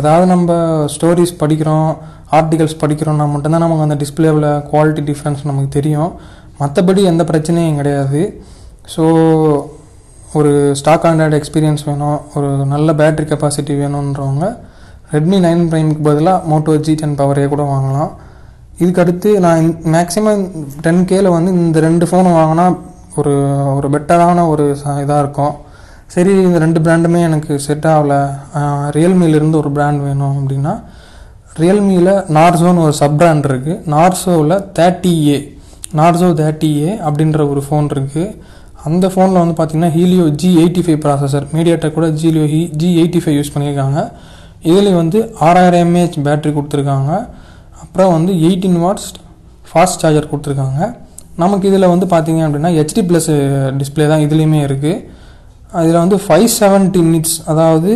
ஏதாவது 0.00 0.26
நம்ம 0.32 0.58
ஸ்டோரிஸ் 0.94 1.34
படிக்கிறோம் 1.42 1.88
ஆர்டிகல்ஸ் 2.38 2.80
படிக்கிறோம்னா 2.82 3.26
மட்டும்தான் 3.32 3.64
நமக்கு 3.66 3.86
அந்த 3.86 3.96
டிஸ்பிளேவில் 4.02 4.48
குவாலிட்டி 4.70 5.02
டிஃப்ரென்ஸ் 5.10 5.42
நமக்கு 5.50 5.70
தெரியும். 5.78 6.12
மற்றபடி 6.60 7.02
எந்த 7.12 7.22
பிரச்சனையும் 7.30 7.78
கிடையாது. 7.80 8.22
ஸோ 8.94 9.04
ஒரு 10.38 10.52
ஸ்டாக் 10.80 11.04
ஆண்ட்ராய்டு 11.08 11.36
எக்ஸ்பீரியன்ஸ் 11.40 11.84
வேணும் 11.88 12.18
ஒரு 12.36 12.48
நல்ல 12.72 12.92
பேட்ரி 13.00 13.26
கெப்பாசிட்டி 13.32 13.74
வேணுன்றவங்க 13.80 14.46
ரெட்மி 15.12 15.38
நைன் 15.44 15.62
ப்ரைமுக்கு 15.72 16.02
பதிலாக 16.08 16.48
மோட்டோ 16.50 16.72
ஜி 16.86 16.92
டென் 17.00 17.18
பவரே 17.20 17.44
கூட 17.52 17.62
வாங்கலாம். 17.72 18.10
இதுக்கடுத்து 18.82 19.30
நான் 19.44 19.66
மேக்ஸிமம் 19.94 20.42
டென் 20.84 21.04
கேல 21.10 21.30
வந்து 21.36 21.50
இந்த 21.60 21.80
ரெண்டு 21.88 22.04
ஃபோனை 22.10 22.32
வாங்கினா 22.38 22.64
ஒரு 23.20 23.32
ஒரு 23.76 23.88
பெட்டரான 23.94 24.44
ஒரு 24.52 24.64
இதாக 25.02 25.22
இருக்கும். 25.24 25.54
சரி 26.14 26.32
இந்த 26.46 26.58
ரெண்டு 26.64 26.80
பிராண்டுமே 26.86 27.20
எனக்கு 27.28 27.52
செட் 27.66 27.86
ஆகலை. 27.92 28.20
ரியல்மிலேருந்து 28.96 29.60
ஒரு 29.62 29.70
பிராண்ட் 29.76 30.02
வேணும் 30.06 30.36
அப்படின்னா 30.40 30.74
ரியல்மியில் 31.62 32.12
நார்சோன்னு 32.36 32.84
ஒரு 32.86 32.94
சப் 33.00 33.18
பிராண்ட் 33.20 33.46
இருக்குது 33.50 33.80
நார்சோவில் 33.94 34.56
thirty 34.78 35.12
A 35.32 35.38
Narzo 36.00 36.28
thirty 36.40 36.70
A 36.86 36.92
அப்படின்ற 37.08 37.42
ஒரு 37.52 37.60
ஃபோன் 37.66 37.88
இருக்குது 37.94 38.34
அந்த 38.88 39.06
ஃபோனில் 39.12 39.40
வந்து 39.42 39.56
பார்த்திங்கன்னா 39.58 39.92
Helio 39.96 40.24
G 40.40 40.48
eighty 40.62 40.82
five 40.86 41.00
processor 41.04 41.46
MediaTek 41.56 41.94
கூட 41.98 42.08
ஜிலியோ 42.22 42.46
ஹி 42.54 42.60
ஜி 42.80 42.88
எயிட்டி 43.02 43.20
ஃபைவ் 43.24 43.36
யூஸ் 43.38 43.52
பண்ணியிருக்காங்க. 43.54 44.00
இதுலேயும் 44.70 45.00
வந்து 45.02 45.18
ஆறாயிரம் 45.46 45.82
எம்ஏஹெச் 45.86 46.18
பேட்ரி 46.26 46.50
கொடுத்துருக்காங்க. 46.56 47.12
அப்புறம் 47.82 48.12
வந்து 48.16 48.32
எயிட்டீன் 48.48 48.78
வாட்ஸ் 48.84 49.08
ஃபாஸ்ட் 49.70 50.02
சார்ஜர் 50.02 50.30
கொடுத்துருக்காங்க. 50.32 50.80
நமக்கு 51.42 51.64
இதில் 51.70 51.92
வந்து 51.92 52.06
பார்த்தீங்க 52.12 52.40
அப்படின்னா 52.46 52.70
ஹெச்டி 52.78 53.02
ப்ளஸ் 53.08 53.30
டிஸ்பிளே 53.80 54.06
தான் 54.12 54.24
இதுலேயுமே 54.26 54.60
இருக்குது 54.68 55.02
அதில் 55.78 56.02
வந்து 56.02 56.16
ஃபைவ் 56.24 56.48
செவன்ட்டி 56.60 57.00
நிட்ஸ் 57.14 57.36
அதாவது 57.52 57.92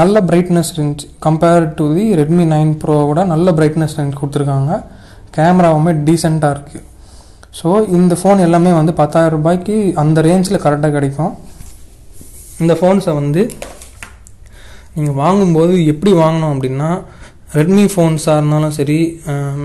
நல்ல 0.00 0.16
brightness 0.28 0.70
range 0.76 1.02
compare 1.24 1.64
to 1.78 1.86
the 1.96 2.04
Redmi 2.20 2.44
nine 2.52 2.70
ப்ரோவோட 2.82 3.22
நல்ல 3.32 3.50
பிரைட்னஸ் 3.58 3.96
ரேஞ்ச் 3.98 4.18
கொடுத்துருக்காங்க. 4.20 4.72
கேமராவுமே 5.36 5.92
டீசெண்டாக 6.06 6.54
இருக்குது 6.56 6.84
ஸோ 7.58 7.68
இந்த 7.96 8.14
ஃபோன் 8.20 8.44
எல்லாமே 8.46 8.70
வந்து 8.78 8.92
பத்தாயிரம் 9.00 9.34
ரூபாய்க்கு 9.36 9.74
அந்த 10.02 10.18
ரேஞ்சில் 10.28 10.62
கரெக்டாக 10.64 10.92
கிடைக்கும். 10.96 11.32
இந்த 12.62 12.74
ஃபோன்ஸை 12.78 13.12
வந்து 13.20 13.42
நீங்கள் 14.94 15.18
வாங்கும்போது 15.22 15.74
எப்படி 15.92 16.12
வாங்கணும் 16.22 16.52
அப்படின்னா 16.54 16.90
ரெட்மி 17.52 17.84
ஃபோன்ஸாக 17.92 18.36
இருந்தாலும் 18.36 18.74
சரி 18.76 18.98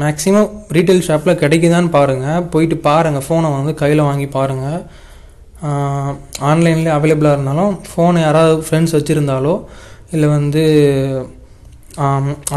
மேக்ஸிமம் 0.01 0.47
ரீட்டைல் 0.71 1.05
ஷாப்பில் 1.05 1.39
கிடைக்குதான்னு 1.39 1.89
பாருங்கள் 1.89 2.45
போயிட்டு 2.53 2.77
பாருங்கள் 2.83 3.25
ஃபோனை 3.27 3.49
வந்து 3.53 3.73
கையில் 3.75 4.07
வாங்கி 4.07 4.27
பாருங்கள் 4.29 4.79
ஆன்லைன்லேயே 6.49 6.95
அவைலபிளாக 6.95 7.37
இருந்தாலும் 7.37 7.73
ஃபோனை 7.87 8.19
யாராவது 8.21 8.65
ஃப்ரெண்ட்ஸ் 8.65 8.95
வச்சுருந்தாலோ 8.95 9.53
இல்லை 10.11 10.27
வந்து 10.29 10.63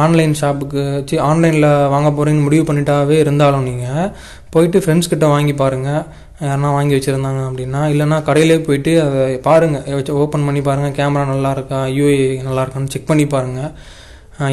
ஆன்லைன் 0.00 0.34
ஷாப்புக்கு 0.34 0.80
சி 1.08 1.16
ஆன்லைனில் 1.26 1.68
வாங்க 1.88 2.08
போகிறீங்கன்னு 2.10 2.46
முடிவு 2.46 2.64
பண்ணிட்டாவே 2.66 3.16
இருந்தாலும் 3.18 3.64
நீங்கள் 3.64 4.10
போயிட்டு 4.50 4.78
ஃப்ரெண்ட்ஸ் 4.78 5.08
கிட்ட 5.08 5.26
வாங்கி 5.26 5.54
பாருங்கள் 5.54 6.02
யாருனா 6.42 6.68
வாங்கி 6.74 6.94
வச்சுருந்தாங்க 6.96 7.40
அப்படின்னா 7.46 7.80
இல்லைனா 7.92 8.18
கடையிலே 8.26 8.58
போயிட்டு 8.66 8.92
அதை 9.02 9.22
பாருங்கள் 9.42 9.96
வச்சு 9.96 10.18
ஓப்பன் 10.18 10.46
பண்ணி 10.46 10.60
பாருங்கள் 10.62 10.96
கேமரா 10.98 11.24
நல்லா 11.24 11.50
இருக்கா? 11.56 11.80
யூஏ 11.96 12.18
நல்லா 12.42 12.62
இருக்கான்னு 12.62 12.92
செக் 12.92 13.10
பண்ணி 13.10 13.26
பாருங்கள் 13.26 13.72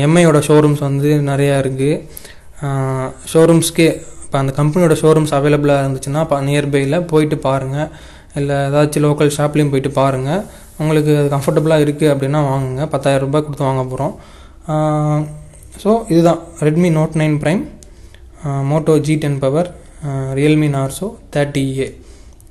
எம்ஐயோட 0.05 0.39
ஷோரூம்ஸ் 0.47 0.83
வந்து 0.87 1.09
நிறையா 1.31 1.55
இருக்குது 1.63 2.01
ஷோரூம்ஸ்க்கே 3.31 3.87
இப்போ 4.25 4.37
அந்த 4.41 4.51
கம்பெனியோட 4.59 4.95
ஷோரூம்ஸ் 5.01 5.33
அவைலபிளாக 5.37 5.83
இருந்துச்சுன்னா 5.83 6.21
இப்போ 6.25 6.37
நியர்பையில் 6.47 6.97
போயிட்டு 7.11 7.37
பாருங்கள் 7.47 7.89
இல்லை 8.39 8.55
ஏதாச்சும் 8.67 9.05
லோக்கல் 9.05 9.31
ஷாப்லேயும் 9.37 9.71
போயிட்டு 9.73 9.91
பாருங்கள் 9.99 10.41
உங்களுக்கு 10.81 11.11
அது 11.19 11.29
கம்ஃபர்டபுளாக 11.35 11.85
இருக்குது 11.85 12.11
அப்படின்னா 12.13 12.39
வாங்குங்க. 12.49 12.83
பத்தாயிரம் 12.93 13.25
ரூபாய் 13.25 13.45
கொடுத்து 13.45 13.67
வாங்க 13.69 13.83
போகிறோம் 13.91 14.13
ஸோ 15.83 15.91
இதுதான். 16.13 16.41
Redmi 16.65 16.89
Note 16.99 17.17
nine 17.21 17.37
Prime 17.43 17.63
Moto 18.71 18.93
G 19.05 19.15
ten 19.23 19.39
Power 19.43 19.69
Realme 20.39 20.69
Narzo 20.75 21.07
thirty 21.33 21.63
A 21.79 21.87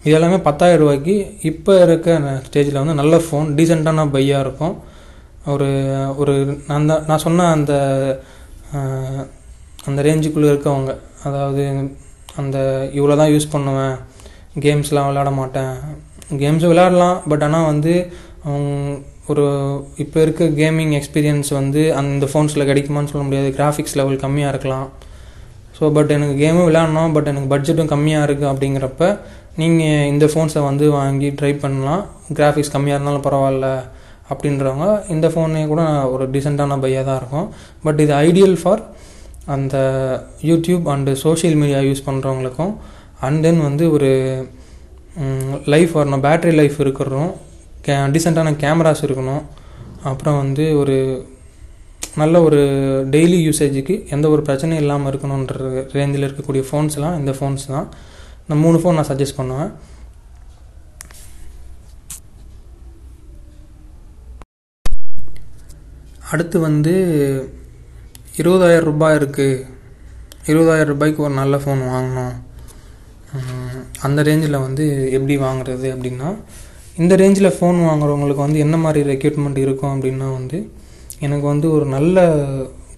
இது 0.04 0.14
எல்லாமே 0.18 0.38
பத்தாயிரம் 0.48 0.82
ரூபாய்க்கு 0.82 1.14
இப்போ 1.50 1.72
இருக்க 1.84 2.18
ஸ்டேஜில் 2.46 2.80
வந்து 2.82 2.96
நல்ல 3.00 3.16
ஃபோன் 3.26 3.48
டீசெண்டான 3.58 4.06
பையாக 4.16 4.44
இருக்கும். 4.44 4.74
ஒரு 5.52 5.68
ஒரு 6.22 6.34
அந்த 6.76 6.92
நான் 7.08 7.24
சொன்ன 7.26 7.48
அந்த 7.56 7.72
அந்த 9.88 10.00
ரேஞ்சுக்குள்ளே 10.06 10.50
இருக்கவங்க 10.52 10.92
அதாவது 11.26 11.64
அந்த 12.40 12.58
இவ்வளோ 12.98 13.16
தான் 13.20 13.32
யூஸ் 13.34 13.52
பண்ணுவேன் 13.54 13.96
கேம்ஸ்லாம் 14.64 15.08
விளையாட 15.08 15.30
மாட்டேன். 15.40 15.74
கேம்ஸ் 16.42 16.66
விளையாடலாம் 16.70 17.16
பட் 17.30 17.44
ஆனால் 17.46 17.68
வந்து 17.72 17.92
அவங்க 18.46 18.98
ஒரு 19.32 19.44
இப்போ 20.02 20.18
இருக்க 20.24 20.44
கேமிங் 20.60 20.92
எக்ஸ்பீரியன்ஸ் 20.98 21.50
வந்து 21.60 21.82
அந்த 22.00 22.24
ஃபோன்ஸில் 22.32 22.68
கிடைக்குமான்னு 22.70 23.10
சொல்ல 23.12 23.24
முடியாது. 23.28 23.48
கிராஃபிக்ஸ் 23.58 23.96
லெவல் 24.00 24.22
கம்மியாக 24.24 24.52
இருக்கலாம். 24.54 24.88
ஸோ 25.76 25.90
பட் 25.96 26.12
எனக்கு 26.16 26.36
கேமும் 26.42 26.68
விளையாடணும் 26.68 27.14
பட் 27.16 27.30
எனக்கு 27.32 27.50
பட்ஜெட்டும் 27.54 27.90
கம்மியாக 27.94 28.26
இருக்குது 28.28 28.50
அப்படிங்கிறப்ப 28.52 29.08
நீங்கள் 29.60 30.08
இந்த 30.12 30.24
ஃபோன்ஸை 30.32 30.62
வந்து 30.70 30.86
வாங்கி 30.98 31.28
ட்ரை 31.40 31.52
பண்ணலாம். 31.64 32.02
கிராஃபிக்ஸ் 32.38 32.74
கம்மியாக 32.74 32.98
இருந்தாலும் 32.98 33.26
பரவாயில்ல. 33.28 33.68
அப்படின்றவங்க 34.30 34.86
இந்த 35.14 35.26
ஃபோனே 35.32 35.62
கூட 35.72 35.82
ஒரு 36.14 36.24
டீசெண்டான 36.34 36.78
பையாக 36.84 37.04
தான் 37.08 37.18
இருக்கும். 37.20 37.48
பட் 37.84 38.00
இது 38.04 38.14
ஐடியல் 38.26 38.56
ஃபார் 38.62 38.82
அந்த 39.54 39.76
YouTube 40.50 40.86
and 40.94 41.12
social 41.24 41.58
media 41.62 41.80
use 41.88 42.06
பண்ணுறவங்களுக்கும் 42.08 42.72
and 43.26 43.40
then 43.46 43.60
வந்து 43.68 43.84
ஒரு 43.96 44.10
லைஃப் 45.74 45.92
வரணும் 45.98 46.24
பேட்ரி 46.26 46.52
லைஃப் 46.60 46.78
இருக்கிறோம் 46.84 47.30
கே 47.86 47.94
டீசெண்டான 48.14 48.54
கேமராஸ் 48.64 49.02
இருக்கணும். 49.06 49.44
அப்புறம் 50.10 50.38
வந்து 50.42 50.64
ஒரு 50.80 50.96
நல்ல 52.20 52.36
ஒரு 52.46 52.60
டெய்லி 53.14 53.38
யூசேஜுக்கு 53.46 53.94
எந்த 54.14 54.26
ஒரு 54.34 54.42
பிரச்சனையும் 54.48 54.82
இல்லாமல் 54.82 55.10
இருக்கணுன்ற 55.10 55.54
ரேஞ்சில் 55.96 56.26
இருக்கக்கூடிய 56.26 56.62
ஃபோன்ஸ்லாம் 56.68 57.16
இந்த 57.20 57.32
ஃபோன்ஸ் 57.38 57.66
தான் 57.74 57.86
இந்த 58.44 58.56
மூணு 58.62 58.78
ஃபோன் 58.80 58.96
நான் 58.98 59.08
சஜஸ்ட் 59.10 59.38
பண்ணுவேன். 59.38 59.70
அடுத்து 66.30 66.60
வந்து 66.60 66.92
இருபதாயிரம் 68.36 68.84
ரூபாய் 68.84 69.16
இருக்குது 69.16 69.64
இருபதாயிரம் 70.46 70.86
ரூபாய்க்கு 70.86 71.22
ஒரு 71.22 71.34
நல்ல 71.34 71.56
ஃபோன் 71.56 71.88
வாங்கினோம் 71.88 72.34
அந்த 74.00 74.22
ரேஞ்சில் 74.22 74.60
வந்து 74.60 75.12
எப்படி 75.12 75.36
வாங்குறது 75.38 75.86
அப்படின்னா 75.92 76.36
இந்த 76.96 77.16
ரேஞ்சில் 77.16 77.56
ஃபோன் 77.60 77.78
வாங்குறவங்களுக்கு 77.86 78.46
வந்து 78.46 78.58
என்ன 78.58 78.76
மாதிரி 78.76 79.14
ரெக்யூட்மெண்ட் 79.14 79.56
இருக்கும் 79.56 79.94
அப்படின்னா 79.94 80.32
வந்து 80.32 80.70
எனக்கு 81.20 81.46
வந்து 81.46 81.70
ஒரு 81.70 81.86
நல்ல 81.86 82.36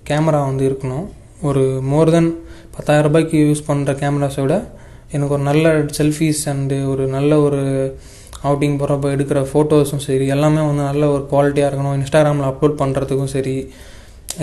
கேமரா 0.08 0.44
வந்து 0.44 0.70
இருக்கணும். 0.70 1.06
ஒரு 1.42 1.80
மோர் 1.82 2.10
தென் 2.10 2.42
பத்தாயிரம் 2.76 3.06
ரூபாய்க்கு 3.06 3.38
யூஸ் 3.38 3.70
பண்ணுற 3.70 3.92
கேமராஸை 3.94 4.40
விட 4.40 4.70
எனக்கு 5.10 5.34
ஒரு 5.34 5.42
நல்ல 5.42 5.68
செல்ஃபீஸ் 5.98 6.40
அண்டு 6.44 6.88
ஒரு 6.88 7.06
நல்ல 7.06 7.40
ஒரு 7.40 7.60
அவுட்டிங் 8.46 8.76
போகிறப்ப 8.80 9.12
எடுக்கிற 9.14 9.40
ஃபோட்டோஸும் 9.50 10.04
சரி 10.06 10.26
எல்லாமே 10.34 10.60
வந்து 10.68 10.82
நல்ல 10.90 11.04
ஒரு 11.14 11.22
குவாலிட்டியாக 11.30 11.70
இருக்கணும். 11.70 11.96
இன்ஸ்டாகிராமில் 11.98 12.48
அப்லோட் 12.50 12.80
பண்ணுறதுக்கும் 12.82 13.32
சரி 13.34 13.56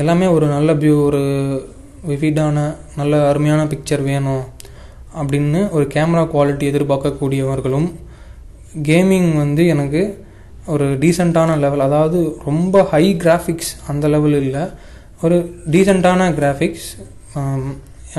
எல்லாமே 0.02 0.28
ஒரு 0.36 0.46
நல்ல 0.56 0.70
வியூ 0.82 0.96
ஒரு 1.08 1.22
விவிடான 2.10 2.58
நல்ல 3.00 3.14
அருமையான 3.30 3.62
பிக்சர் 3.72 4.04
வேணும் 4.10 4.44
அப்படின்னு 5.20 5.60
ஒரு 5.75 5.86
கேமரா 5.96 6.24
குவாலிட்டி 6.34 6.66
எதிர்பார்க்கக்கூடியவர்களும் 6.72 7.88
கேமிங் 8.90 9.30
வந்து 9.44 9.64
எனக்கு 9.74 10.02
ஒரு 10.74 10.86
டீசெண்டான 11.02 11.56
லெவல் 11.64 11.86
அதாவது 11.88 12.20
ரொம்ப 12.46 12.84
ஹை 12.92 13.04
கிராஃபிக்ஸ் 13.24 13.72
அந்த 13.92 14.06
லெவல் 14.14 14.38
இல்லை. 14.44 14.64
ஒரு 15.24 15.38
டீசெண்டான 15.74 16.30
கிராஃபிக்ஸ் 16.40 16.88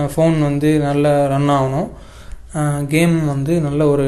என் 0.01 0.13
ஃபோன் 0.15 0.37
வந்து 0.49 0.71
நல்ல 0.89 1.07
ரன் 1.33 1.51
ஆகணும். 1.57 1.89
கேம் 2.93 3.17
வந்து 3.33 3.55
நல்ல 3.67 3.81
ஒரு 3.95 4.07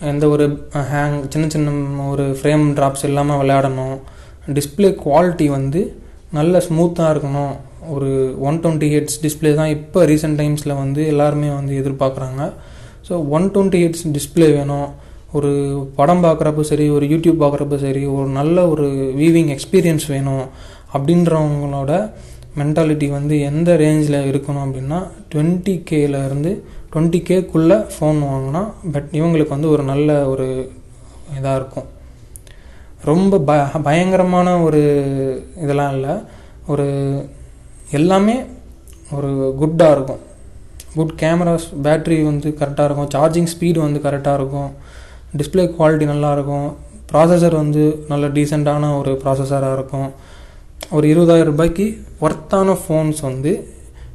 எந்த 0.00 0.24
ஒரு 0.34 0.46
ஹேங் 0.90 1.16
சின்ன 1.32 1.46
சின்ன 1.52 2.06
ஒரு 2.12 2.24
ஃப்ரேம் 2.38 2.64
ட்ராப்ஸ் 2.78 3.04
இல்லாமல் 3.08 3.38
விளையாடணும். 3.42 3.96
டிஸ்பிளே 4.56 4.88
குவாலிட்டி 5.04 5.46
வந்து 5.58 5.80
நல்ல 6.38 6.62
ஸ்மூத்தாக 6.66 7.12
இருக்கணும். 7.14 7.54
ஒரு 7.94 8.10
ஒன் 8.48 8.60
டுவெண்ட்டி 8.62 8.88
ஹெட்ஸ் 8.94 9.18
டிஸ்பிளே 9.24 9.50
தான் 9.60 9.72
இப்போ 9.76 9.98
ரீசெண்ட் 10.12 10.38
டைம்ஸில் 10.40 10.80
வந்து 10.82 11.00
எல்லாருமே 11.12 11.48
வந்து 11.58 11.72
எதிர்பார்க்குறாங்க. 11.80 12.42
So 13.08 13.14
one 13.36 13.46
twenty 13.54 13.80
hertz 13.84 14.06
display 14.16 14.48
வேணும். 14.58 14.88
ஒரு 15.36 15.50
படம் 15.98 16.24
பார்க்குறப்ப 16.24 16.62
சரி 16.70 16.84
ஒரு 16.96 17.06
யூடியூப் 17.12 17.42
பார்க்குறப்ப 17.42 17.76
சரி 17.86 18.02
ஒரு 18.16 18.28
நல்ல 18.38 18.68
ஒரு 18.72 18.86
வீவிங் 19.20 19.50
எக்ஸ்பீரியன்ஸ் 19.56 20.06
வேணும். 20.14 20.46
அப்படின்றவங்களோட 20.94 21.92
மென்டாலிட்டி 22.60 23.06
வந்து 23.18 23.34
எந்த 23.50 23.70
ரேஞ்சில் 23.84 24.26
இருக்கணும் 24.30 24.64
அப்படின்னா 24.66 24.98
டுவெண்ட்டி 25.32 25.74
கேலேருந்து 25.90 26.52
டுவெண்ட்டி 26.92 27.20
கேக்குள்ளே 27.30 27.76
ஃபோன் 27.94 28.18
வாங்கினா 28.28 28.62
பட் 28.92 29.08
இவங்களுக்கு 29.12 29.48
வந்து 29.48 29.70
ஒரு 29.70 29.82
நல்ல 29.82 30.28
ஒரு 30.28 30.72
இதாக 31.40 31.54
இருக்கும். 31.54 31.88
ரொம்ப 33.04 33.38
ப 33.38 33.52
பயங்கரமான 33.82 34.62
ஒரு 34.62 34.82
இதெல்லாம் 35.62 35.92
இல்லை. 35.92 36.14
ஒரு 36.66 36.86
எல்லாமே 37.90 38.44
ஒரு 39.12 39.54
குட்டாக 39.60 39.92
இருக்கும். 39.92 40.22
குட் 40.94 41.12
கேமராஸ் 41.16 41.66
பேட்ரி 41.82 42.24
வந்து 42.24 42.56
கரெக்டாக 42.60 42.84
இருக்கும். 42.84 43.10
சார்ஜிங் 43.14 43.48
ஸ்பீடு 43.54 43.78
வந்து 43.78 44.00
கரெக்டாக 44.00 44.34
இருக்கும். 44.34 44.70
டிஸ்பிளே 45.36 45.64
குவாலிட்டி 45.78 46.06
நல்லாயிருக்கும் 46.12 46.68
ப்ராசஸர் 47.12 47.54
வந்து 47.54 48.04
நல்ல 48.08 48.28
டீசெண்டான 48.28 48.98
ஒரு 48.98 49.20
ப்ராசஸராக 49.24 49.72
இருக்கும். 49.72 50.12
ஒரு 50.90 51.08
இருபதாயிரம் 51.08 51.50
ரூபாய்க்கு 51.52 52.04
ஒர்த்தான 52.20 52.78
ஃபோன்ஸ் 52.88 53.20
வந்து 53.22 53.52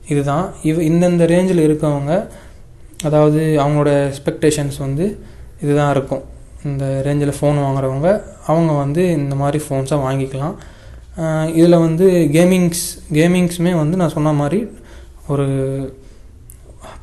இதுதான். 0.08 0.54
இவ 0.63 0.82
இந்தந்த 0.82 1.25
ரேஞ்சில் 1.34 1.66
இருக்கவங்க 1.68 2.13
அதாவது 3.05 3.41
அவங்களோட 3.63 3.91
எக்ஸ்பெக்டேஷன்ஸ் 4.10 4.77
வந்து 4.86 5.05
இதுதான் 5.63 5.91
இருக்கும். 5.96 6.24
இந்த 6.70 6.86
ரேஞ்சில் 7.05 7.38
ஃபோன் 7.38 7.60
வாங்குறவங்க 7.65 8.10
அவங்க 8.51 8.72
வந்து 8.84 9.03
இந்த 9.20 9.36
மாதிரி 9.41 9.60
ஃபோன்ஸை 9.65 9.98
வாங்கிக்கலாம். 10.08 10.55
இதில் 11.58 11.84
வந்து 11.86 12.05
கேமிங்ஸ் 12.36 12.84
கேமிங்ஸுமே 13.17 13.74
வந்து 13.81 14.00
நான் 14.01 14.15
சொன்ன 14.17 14.34
மாதிரி 14.41 14.60
ஒரு 15.34 15.48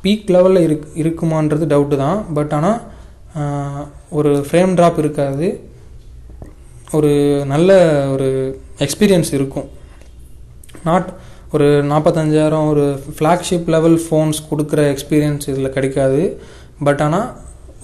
பீக் 0.03 0.31
லெவலில் 0.35 0.65
இருக் 0.67 0.87
இருக்குமான்றது 1.01 1.65
டவுட்டு 1.73 1.97
தான். 2.03 2.19
பட் 2.37 2.53
ஆனால் 2.57 2.79
ஒரு 4.19 4.31
ஃப்ரேம் 4.47 4.75
ட்ராப் 4.77 5.01
இருக்காது. 5.03 5.47
ஒரு 6.97 7.11
நல்ல 7.53 7.71
ஒரு 8.13 8.29
எக்ஸ்பீரியன்ஸ் 8.85 9.31
இருக்கும். 9.37 9.67
நாட் 10.87 11.09
ஒரு 11.55 11.67
நாற்பத்தஞ்சாயிரம் 11.91 12.67
ஒரு 12.71 12.85
ஃப்ளாக்ஷிப் 13.17 13.69
லெவல் 13.75 13.97
ஃபோன்ஸ் 14.05 14.39
கொடுக்குற 14.49 14.81
எக்ஸ்பீரியன்ஸ் 14.93 15.49
இதில் 15.51 15.75
கிடைக்காது. 15.75 16.21
பட் 16.87 17.01
ஆனால் 17.05 17.27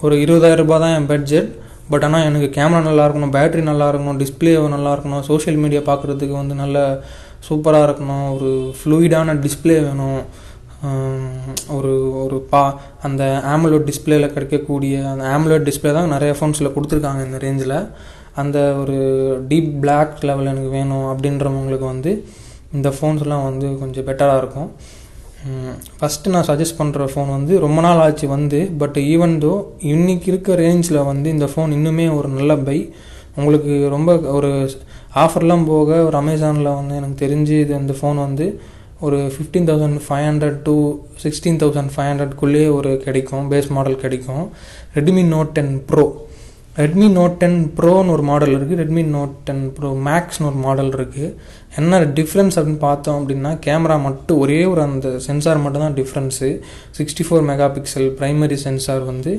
ஒரு 0.06 0.14
இருபதாயிரம் 0.24 0.62
ரூபாய் 0.62 0.82
தான் 0.84 0.94
என் 0.98 1.10
பட்ஜெட் 1.12 1.50
பட் 1.92 2.04
ஆனால் 2.06 2.26
எனக்கு 2.28 2.48
கேமரா 2.56 2.80
நல்லா 2.88 3.04
இருக்கணும் 3.06 3.34
பேட்டரி 3.36 3.62
நல்லா 3.70 3.86
இருக்கணும் 3.90 4.18
டிஸ்பிளே 4.22 4.52
நல்லா 4.76 4.92
இருக்கணும் 4.94 5.24
சோஷியல் 5.30 5.60
மீடியா 5.64 5.82
பார்க்குறதுக்கு 5.90 6.34
வந்து 6.42 6.56
நல்ல 6.62 6.78
சூப்பராக 7.48 7.86
இருக்கணும் 7.88 8.26
ஒரு 8.36 8.50
ஃப்ளூயிடான 8.78 9.34
டிஸ்பிளே 9.46 9.76
வேணும். 9.88 10.22
ஒரு 11.76 11.92
ஒரு 12.22 12.36
பா 12.50 12.62
அந்த 13.06 13.22
ஆம்லோட் 13.52 13.86
டிஸ்பிளேல 13.90 14.26
கிடைக்கக்கூடிய 14.34 14.94
அந்த 15.12 15.24
ஆம்லோட் 15.34 15.68
டிஸ்பிளே 15.68 15.92
தான் 15.98 16.12
நிறைய 16.14 16.32
ஃபோன்ஸில் 16.38 16.74
கொடுத்துருக்காங்க 16.74 17.22
இந்த 17.28 17.38
ரேஞ்சில் 17.44 17.78
அந்த 18.42 18.58
ஒரு 18.80 18.96
டீப் 19.50 19.70
பிளாக் 19.82 20.16
லெவல் 20.30 20.50
எனக்கு 20.52 20.72
வேணும் 20.78 21.06
அப்படின்றவங்களுக்கு 21.12 21.86
வந்து 21.92 22.12
இந்த 22.76 22.90
ஃபோன்ஸ்லாம் 22.98 23.48
வந்து 23.48 23.66
கொஞ்சம் 23.82 24.06
பெட்டராக 24.08 24.42
இருக்கும். 24.42 24.70
ஃபஸ்ட்டு 25.98 26.32
நான் 26.34 26.46
சஜஸ்ட் 26.48 26.78
பண்ணுற 26.78 27.04
ஃபோன் 27.10 27.28
வந்து 27.34 27.54
ரொம்ப 27.64 27.80
நாள் 27.86 28.00
ஆச்சு 28.04 28.26
வந்து 28.36 28.60
பட் 28.80 28.96
ஈவன் 29.12 29.34
தோ 29.44 29.52
இன்றைக்கி 29.92 30.28
இருக்க 30.32 30.56
ரேஞ்சில் 30.62 30.98
வந்து 31.10 31.28
இந்த 31.34 31.46
ஃபோன் 31.52 31.74
இன்னுமே 31.76 32.06
ஒரு 32.18 32.28
நல்ல 32.38 32.52
பை 32.68 32.78
உங்களுக்கு 33.40 33.74
ரொம்ப 33.94 34.10
ஒரு 34.38 34.50
ஆஃபர்லாம் 35.24 35.66
போக 35.70 35.98
ஒரு 36.06 36.16
அமேசானில் 36.22 36.70
வந்து 36.78 36.94
எனக்கு 37.00 37.16
தெரிஞ்சு 37.24 37.54
இது 37.64 37.72
இந்த 37.82 37.94
ஃபோன் 38.00 38.18
வந்து 38.26 38.46
ஒரு 39.06 39.18
fifteen 39.34 39.68
thousand 39.70 39.98
five 40.06 40.26
hundred 40.28 40.58
to 40.68 40.74
sixteen 41.24 41.60
thousand 41.62 41.92
five 41.94 42.08
ஹண்ட்ரட்குள்ளேயே 42.10 42.68
ஒரு 42.78 42.92
கிடைக்கும் 43.06 43.46
பேஸ் 43.52 43.68
மாடல் 43.76 44.02
கிடைக்கும். 44.04 44.44
Redmi 44.96 45.24
Note 45.34 45.52
ten 45.58 45.74
Pro 45.90 46.06
Redmi 46.76 47.06
Note 47.08 47.36
ten 47.36 47.58
ப்ரோன்னு 47.76 48.12
ஒரு 48.14 48.24
மாடல் 48.30 48.54
இருக்குது 48.56 48.78
ரெட்மி 48.80 49.02
நோட் 49.14 49.36
டென் 49.44 49.62
ப்ரோ 49.76 49.90
மேக்ஸ்னு 50.08 50.48
ஒரு 50.50 50.58
மாடல் 50.64 50.90
இருக்குது 50.92 51.28
என்ன 51.76 52.00
டிஃப்ரென்ஸ் 52.18 52.56
அப்படின்னு 52.58 52.82
பார்த்தோம் 52.88 53.18
அப்படின்னா 53.20 53.52
கேமரா 53.66 53.96
மட்டும் 54.02 54.38
ஒரே 54.38 54.58
ஒரு 54.64 54.82
அந்த 54.82 55.10
சென்சார் 55.18 55.62
மட்டும் 55.64 55.84
தான் 55.86 55.96
difference 56.00 56.50
sixty 56.98 57.26
four 57.28 57.46
megapixel 57.68 58.08
primary 58.18 58.58
sensor 58.66 59.02
வந்து 59.04 59.32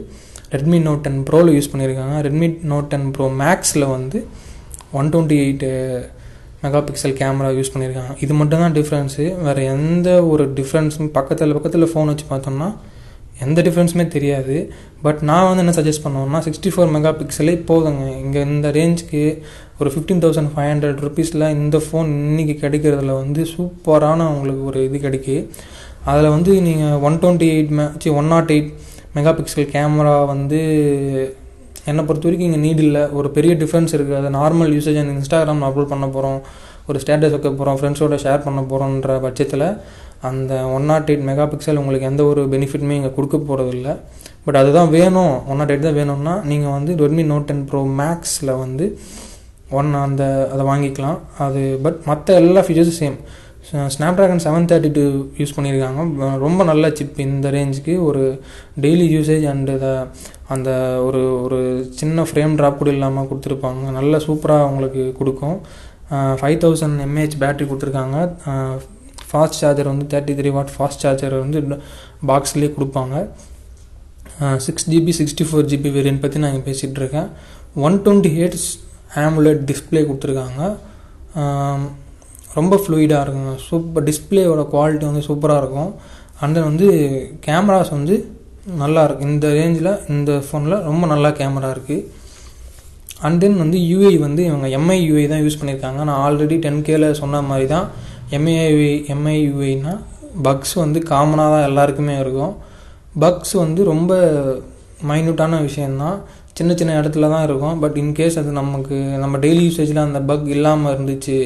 ரெட்மி 0.52 0.80
நோட் 0.88 1.06
டென் 1.06 1.22
ப்ரோவில் 1.30 1.56
யூஸ் 1.56 1.72
பண்ணியிருக்காங்க 1.72 2.18
ரெட்மி 2.28 2.50
நோட் 2.74 2.90
டென் 2.90 3.08
ப்ரோ 3.12 3.28
மேக்ஸில் 3.44 3.88
வந்து 3.88 4.20
one 4.92 5.10
twenty 5.14 5.38
eight 5.46 5.66
megapixel 6.86 7.18
camera 7.22 7.50
use 7.58 7.74
பண்ணியிருக்காங்க. 7.74 8.14
இது 8.20 8.34
மட்டும் 8.34 8.62
தான் 8.64 8.76
டிஃப்ரென்ஸு 8.78 9.26
வேறு 9.44 9.64
எந்த 9.74 10.10
ஒரு 10.26 10.44
டிஃப்ரென்ஸும் 10.60 11.10
பக்கத்தில் 11.12 11.54
பக்கத்தில் 11.54 11.92
ஃபோன் 11.92 12.10
வச்சு 12.12 12.26
பார்த்தோம்னா 12.30 12.70
எந்த 13.46 13.60
டிஃப்ரென்ஸுமே 13.68 14.06
தெரியாது. 14.16 14.56
பட் 15.06 15.20
நான் 15.30 15.48
வந்து 15.48 15.64
என்ன 15.64 15.74
சஜஸ்ட் 15.80 16.04
பண்ணுவேன்னா 16.06 16.40
சிக்ஸ்டி 16.48 16.70
ஃபோர் 16.74 16.92
மெகா 16.96 17.12
பிக்சலே 17.22 17.56
போதுங்க. 17.70 18.06
இங்கே 18.24 18.42
இந்த 18.52 18.68
ரேஞ்சுக்கு 18.78 19.24
ஒரு 19.80 19.90
ஃபிஃப்டீன் 19.94 20.22
தௌசண்ட் 20.24 20.52
ஃபைவ் 20.54 20.70
ஹண்ட்ரட் 20.72 21.02
ருபீஸில் 21.08 21.46
இந்த 21.58 21.80
ஃபோன் 21.88 22.08
இன்றைக்கி 22.30 22.56
கிடைக்கிறதுல 22.64 23.16
வந்து 23.22 23.42
சூப்பரான 23.56 24.30
உங்களுக்கு 24.36 24.64
ஒரு 24.72 24.80
இது 24.88 25.00
கிடைக்கு. 25.08 25.36
அதில் 26.12 26.34
வந்து 26.36 26.52
நீங்கள் 26.68 27.02
ஒன் 27.08 27.20
டுவெண்ட்டி 27.24 27.50
எயிட் 27.56 27.74
மே 27.80 27.86
C 28.04 28.16
one 28.22 28.32
naught 28.36 28.54
eight 28.56 28.72
megapixel 29.40 29.70
camera 29.76 30.16
வந்து 30.34 30.62
என்னை 31.92 32.02
பொறுத்த 32.08 32.28
வரைக்கும் 32.28 32.48
இங்கே 32.50 32.62
நீட் 32.64 32.82
இல்லை. 32.86 33.04
ஒரு 33.18 33.28
பெரிய 33.36 33.54
டிஃப்ரென்ஸ் 33.62 33.94
இருக்குது 33.98 34.18
அது 34.22 34.30
நார்மல் 34.40 34.74
யூசேஜ் 34.78 35.00
அந்த 35.02 35.14
இன்ஸ்டாகிராம் 35.20 35.62
அப்லோட் 35.68 35.92
பண்ண 35.94 36.08
போகிறோம் 36.16 36.40
ஒரு 36.90 36.98
ஸ்டேட்டஸ் 37.04 37.34
வைக்க 37.36 37.50
போகிறோம் 37.50 37.78
ஃப்ரெண்ட்ஸோட 37.80 38.18
ஷேர் 38.24 38.44
பண்ண 38.48 38.60
போகிறோன்ற 38.72 39.14
பட்சத்தில் 39.26 39.66
அந்த 40.30 40.54
one 40.76 40.88
not 40.92 41.10
eight 41.14 41.26
mega 41.30 41.46
pixel 41.54 41.80
உங்களுக்கு 41.82 42.10
எந்த 42.12 42.24
ஒரு 42.32 42.44
பெனிஃபிட்டுமே 42.54 42.98
இங்கே 43.00 43.12
கொடுக்க 43.18 43.38
போகிறதில்ல 43.38 43.90
பட் 44.46 44.60
அதுதான் 44.62 44.94
வேணும். 44.98 45.34
ஒன் 45.50 45.60
நாட் 45.62 45.74
எயிட் 45.74 45.88
தான் 45.88 46.00
வேணும்னா 46.02 46.36
நீங்கள் 46.52 46.76
வந்து 46.78 46.92
ரெட்மி 47.02 47.26
நோட் 47.32 47.50
டென் 47.50 47.66
ப்ரோ 47.72 47.82
மேக்ஸில் 48.04 48.54
வந்து 48.64 48.86
ஒன் 49.80 49.90
அந்த 50.06 50.24
அதை 50.54 50.64
வாங்கிக்கலாம். 50.72 51.20
அது 51.46 51.62
பட் 51.86 52.00
மற்ற 52.10 52.36
எல்லா 52.44 52.62
ஃபீச்சர்ஸும் 52.68 53.00
same 53.02 53.20
Snapdragon 54.18 54.44
seven 54.44 54.68
thirty 54.72 54.90
two 54.98 55.04
use 55.40 55.54
பண்ணியிருக்காங்க 55.56 56.28
ரொம்ப 56.44 56.62
நல்ல 56.70 56.92
சிப் 56.98 57.18
இந்த 57.26 57.48
ரேஞ்சுக்கு 57.56 57.94
ஒரு 58.10 58.22
டெய்லி 58.84 59.08
யூசேஜ் 59.16 59.46
அண்டு 59.54 59.76
அந்த 60.56 60.70
ஒரு 61.08 61.22
ஒரு 61.46 61.60
சின்ன 62.02 62.26
ஃப்ரேம் 62.30 62.54
ட்ராப் 62.60 62.80
கூட 62.82 62.92
இல்லாமல் 62.96 63.28
கொடுத்துருப்பாங்க. 63.30 63.84
நல்ல 63.98 64.18
சூப்பராக 64.28 64.70
உங்களுக்கு 64.70 65.04
கொடுக்கும். 65.20 65.58
ஃபைவ் 66.42 66.58
தௌசண்ட் 66.64 67.04
எம்ஏஹெச் 67.08 67.42
பேட்டரி 67.42 67.68
கொடுத்துருக்காங்க. 67.72 68.18
ஃபாஸ்ட் 69.30 69.60
சார்ஜர் 69.62 69.92
வந்து 69.94 70.08
thirty 70.14 70.34
three 70.40 70.50
watt 70.58 70.74
fast 70.76 71.04
charger 71.06 71.36
வந்து 71.44 71.60
பாக்ஸ்லேயே 72.32 72.72
கொடுப்பாங்க. 72.78 73.16
Six 74.66 74.88
GB 74.92 75.14
sixty 75.20 75.46
four 75.50 75.70
GB 75.72 75.90
variant 75.98 76.24
பற்றி 76.24 76.42
நான் 76.42 76.52
இங்கே 76.54 76.66
பேசிகிட்டு 76.70 77.00
இருக்கேன். 77.02 77.30
One 77.86 77.96
twenty 78.06 78.32
hertz 78.38 78.68
AMOLED 79.24 79.62
display 79.70 80.02
கொடுத்துருக்காங்க 80.10 80.62
ரொம்ப 82.58 82.76
ஃப்ளூயிடாக 82.84 83.24
இருக்குங்க. 83.26 83.54
சூப்பர் 83.70 84.06
டிஸ்பிளேயோட 84.10 84.62
குவாலிட்டி 84.74 85.06
வந்து 85.10 85.24
சூப்பராக 85.30 85.62
இருக்கும். 85.64 85.92
அண்ட் 86.42 86.56
தென் 86.56 86.70
வந்து 86.72 86.88
கேமராஸ் 87.48 87.92
வந்து 87.98 88.16
நல்லா 88.82 89.02
இருக்குது 89.08 89.30
இந்த 89.34 89.48
ரேஞ்சில் 89.58 89.92
இந்த 90.14 90.32
ஃபோனில் 90.46 90.76
ரொம்ப 90.90 91.04
நல்லா 91.12 91.30
கேமரா 91.40 91.70
இருக்குது 91.76 92.06
அண்ட் 93.28 93.40
தென் 93.44 93.62
வந்து 93.64 93.78
யூஐ 93.92 94.14
வந்து 94.26 94.42
இவங்க 94.50 94.68
எம்ஐ 94.78 94.98
யூஐ 95.10 95.26
தான் 95.32 95.44
யூஸ் 95.44 95.60
பண்ணியிருக்காங்க 95.60 96.02
நான் 96.10 96.22
ஆல்ரெடி 96.26 96.58
டென் 96.66 96.82
கேல 96.90 97.12
சொன்ன 97.22 97.42
மாதிரி 97.52 97.68
தான். 97.76 97.88
எம்ஐவி 98.32 98.94
எம்ஐ 99.14 99.38
பக்ஸ் 100.44 100.74
வந்து 100.74 101.00
காமனாக 101.10 101.54
தான் 101.54 101.68
எல்லாருக்குமே 101.70 102.20
இருக்கும். 102.20 102.54
பக்ஸ் 103.20 103.54
வந்து 103.54 103.84
ரொம்ப 103.84 104.12
மைன்யூட்டான 105.08 105.62
விஷயந்தான் 105.62 106.18
சின்ன 106.54 106.74
சின்ன 106.76 107.02
இடத்துல 107.02 107.30
தான் 107.30 107.46
இருக்கும். 107.48 107.80
பட் 107.80 107.98
இன்கேஸ் 107.98 108.38
அது 108.38 108.52
நமக்கு 108.52 108.96
நம்ம 108.96 109.38
டெய்லி 109.38 109.64
யூசேஜில் 109.68 110.06
அந்த 110.06 110.22
பக் 110.22 110.48
இல்லாமல் 110.48 110.94
இருந்துச்சு 110.96 111.38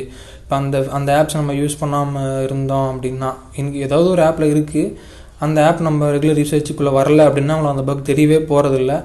இப்போ 0.42 0.56
அந்த 0.56 0.88
அந்த 0.92 1.10
ஆப்ஸ் 1.20 1.36
நம்ம 1.36 1.54
யூஸ் 1.54 1.80
பண்ணாமல் 1.80 2.44
இருந்தோம் 2.44 2.88
அப்படின்னா 2.94 3.30
இன் 3.56 3.74
ஏதாவது 3.74 4.10
ஒரு 4.10 4.22
ஆப்பில் 4.22 4.54
இருக்குது 4.54 4.96
அந்த 5.40 5.66
ஆப் 5.68 5.80
நம்ம 5.82 6.12
ரெகுலர் 6.12 6.42
யூசேஜுக்குள்ளே 6.42 6.92
வரல 6.98 7.28
அப்படின்னா 7.28 7.56
அவங்களுக்கு 7.56 7.76
அந்த 7.78 7.86
பக் 7.92 8.10
தெரியவே 8.10 8.40
போகிறதில்ல 8.52 9.04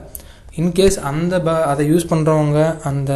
இன்கேஸ் 0.56 0.98
அந்த 0.98 1.40
ப 1.40 1.50
அதை 1.62 1.92
யூஸ் 1.92 2.10
பண்ணுறவங்க 2.10 2.76
அந்த 2.84 3.12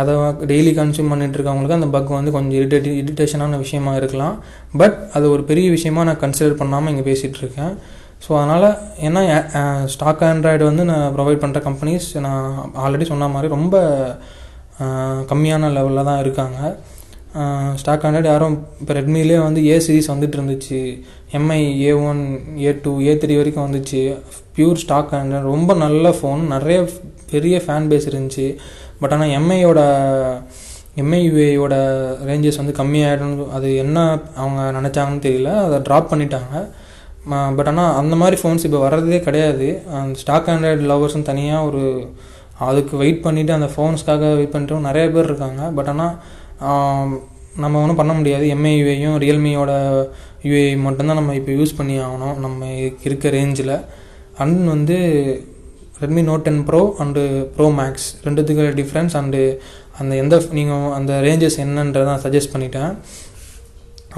அதை 0.00 0.14
டெய்லி 0.50 0.72
கன்சியூம் 0.78 1.12
பண்ணிட்டு 1.12 1.36
இருக்கவங்களுக்கு 1.38 1.78
அந்த 1.78 1.88
பக் 1.94 2.10
வந்து 2.18 2.34
கொஞ்சம் 2.36 2.56
இரிட்டேட் 2.60 2.88
இரிட்டேஷனான 3.02 3.58
விஷயமா 3.64 3.92
இருக்கலாம். 4.00 4.34
பட் 4.80 4.96
அது 5.18 5.26
ஒரு 5.34 5.44
பெரிய 5.50 5.68
விஷயமா 5.76 6.02
நான் 6.08 6.22
கன்சிடர் 6.24 6.60
பண்ணாமல் 6.62 6.92
இங்கே 6.92 7.06
பேசிகிட்டு 7.10 7.40
இருக்கேன் 7.44 7.72
ஸோ 8.24 8.30
அதனால் 8.40 8.68
ஏன்னா 9.06 9.22
ஸ்டாக் 9.94 10.22
ஆண்ட்ராய்டு 10.28 10.64
வந்து 10.70 10.84
நான் 10.90 11.06
ப்ரொவைட் 11.16 11.42
பண்ணுற 11.44 11.60
கம்பெனிஸ் 11.68 12.06
நான் 12.26 12.44
ஆல்ரெடி 12.84 13.06
சொன்ன 13.12 13.28
மாதிரி 13.34 13.48
ரொம்ப 13.56 13.76
கம்மியான 15.32 15.68
லெவலில் 15.76 16.08
தான் 16.10 16.22
இருக்காங்க. 16.22 16.58
ஸ்டாக் 17.80 18.04
ஆண்ட்ராய்டு 18.06 18.30
யாரும் 18.32 18.56
இப்போ 18.80 18.92
ரெட்மிலே 18.98 19.38
வந்து 19.46 19.60
ஏ 19.72 19.76
சீரிஸ் 19.86 20.10
வந்துட்டு 20.12 20.36
இருந்துச்சு. 20.38 20.80
Mi 21.38 21.60
A 21.86 21.92
one 22.08 22.22
A 22.66 22.72
two 22.84 22.92
A 23.08 23.14
three 23.22 23.34
வரைக்கும் 23.40 23.66
வந்துச்சு. 23.66 24.02
ப்யூர் 24.56 24.80
ஸ்டாக் 24.84 25.12
ஆண்ட்ராய்டு 25.18 25.50
ரொம்ப 25.54 25.74
நல்ல 25.84 26.14
ஃபோன் 26.18 26.42
நிறைய 26.54 26.78
பெரிய 27.32 27.56
ஃபேன் 27.66 27.88
பேஸ் 27.90 28.08
இருந்துச்சு. 28.10 28.46
பட் 29.00 29.14
ஆனால் 29.16 29.34
எம்ஐயோட 29.38 29.80
எம்ஐயுஏயோட 31.02 31.74
ரேஞ்சஸ் 32.28 32.60
வந்து 32.60 32.74
கம்மியாகிடும் 32.78 33.34
அது 33.56 33.68
என்ன 33.84 34.04
அவங்க 34.42 34.60
நினச்சாங்கன்னு 34.78 35.24
தெரியல. 35.26 35.50
அதை 35.64 35.78
ட்ராப் 35.88 36.10
பண்ணிட்டாங்க. 36.12 36.54
பட் 37.56 37.68
ஆனால் 37.70 37.96
அந்த 38.00 38.14
மாதிரி 38.20 38.36
ஃபோன்ஸ் 38.40 38.64
இப்போ 38.66 38.78
வர்றதே 38.84 39.18
கிடையாது. 39.26 39.68
அந்த 40.00 40.18
ஸ்டாக் 40.22 40.48
ஆண்ட்ராய்டு 40.52 40.84
லவர்ஸ்னு 40.92 41.28
தனியாக 41.30 41.66
ஒரு 41.68 41.82
அதுக்கு 42.66 42.94
வெயிட் 43.02 43.24
பண்ணிவிட்டு 43.24 43.56
அந்த 43.58 43.68
ஃபோன்ஸ்க்காக 43.72 44.28
வெயிட் 44.38 44.52
பண்ணிட்டு 44.52 44.86
நிறைய 44.88 45.06
பேர் 45.14 45.28
இருக்காங்க. 45.30 45.62
பட் 45.78 45.90
ஆனால் 45.92 46.14
நம்ம 47.64 47.80
ஒன்றும் 47.82 48.00
பண்ண 48.00 48.12
முடியாது. 48.18 48.46
எம்ஐயுஏயும் 48.54 49.18
ரியல்மியோட 49.24 49.72
யூஏ 50.48 50.64
மட்டும்தான் 50.86 51.20
நம்ம 51.20 51.34
இப்போ 51.40 51.52
யூஸ் 51.58 51.76
பண்ணி 51.78 51.94
ஆகணும். 52.06 52.36
நம்ம 52.44 52.70
இருக்க 53.06 53.28
ரேஞ்சில் 53.36 53.74
அண்ட் 54.44 54.64
வந்து 54.74 54.96
Redmi 56.02 56.22
Note 56.30 56.46
ten 56.46 56.62
Pro 56.68 56.80
and 57.02 57.22
Pro 57.56 57.66
Max 57.80 58.06
ரெண்டுத்துக்கு 58.26 58.64
டிஃப்ரென்ஸ் 58.80 59.14
அண்டு 59.20 59.40
அந்த 60.00 60.12
எந்த 60.22 60.40
நீங்கள் 60.58 60.90
அந்த 60.98 61.12
ரேஞ்சஸ் 61.26 61.58
என்னன்றதை 61.64 62.06
நான் 62.10 62.24
சஜஸ்ட் 62.26 62.52
பண்ணிட்டேன். 62.54 62.90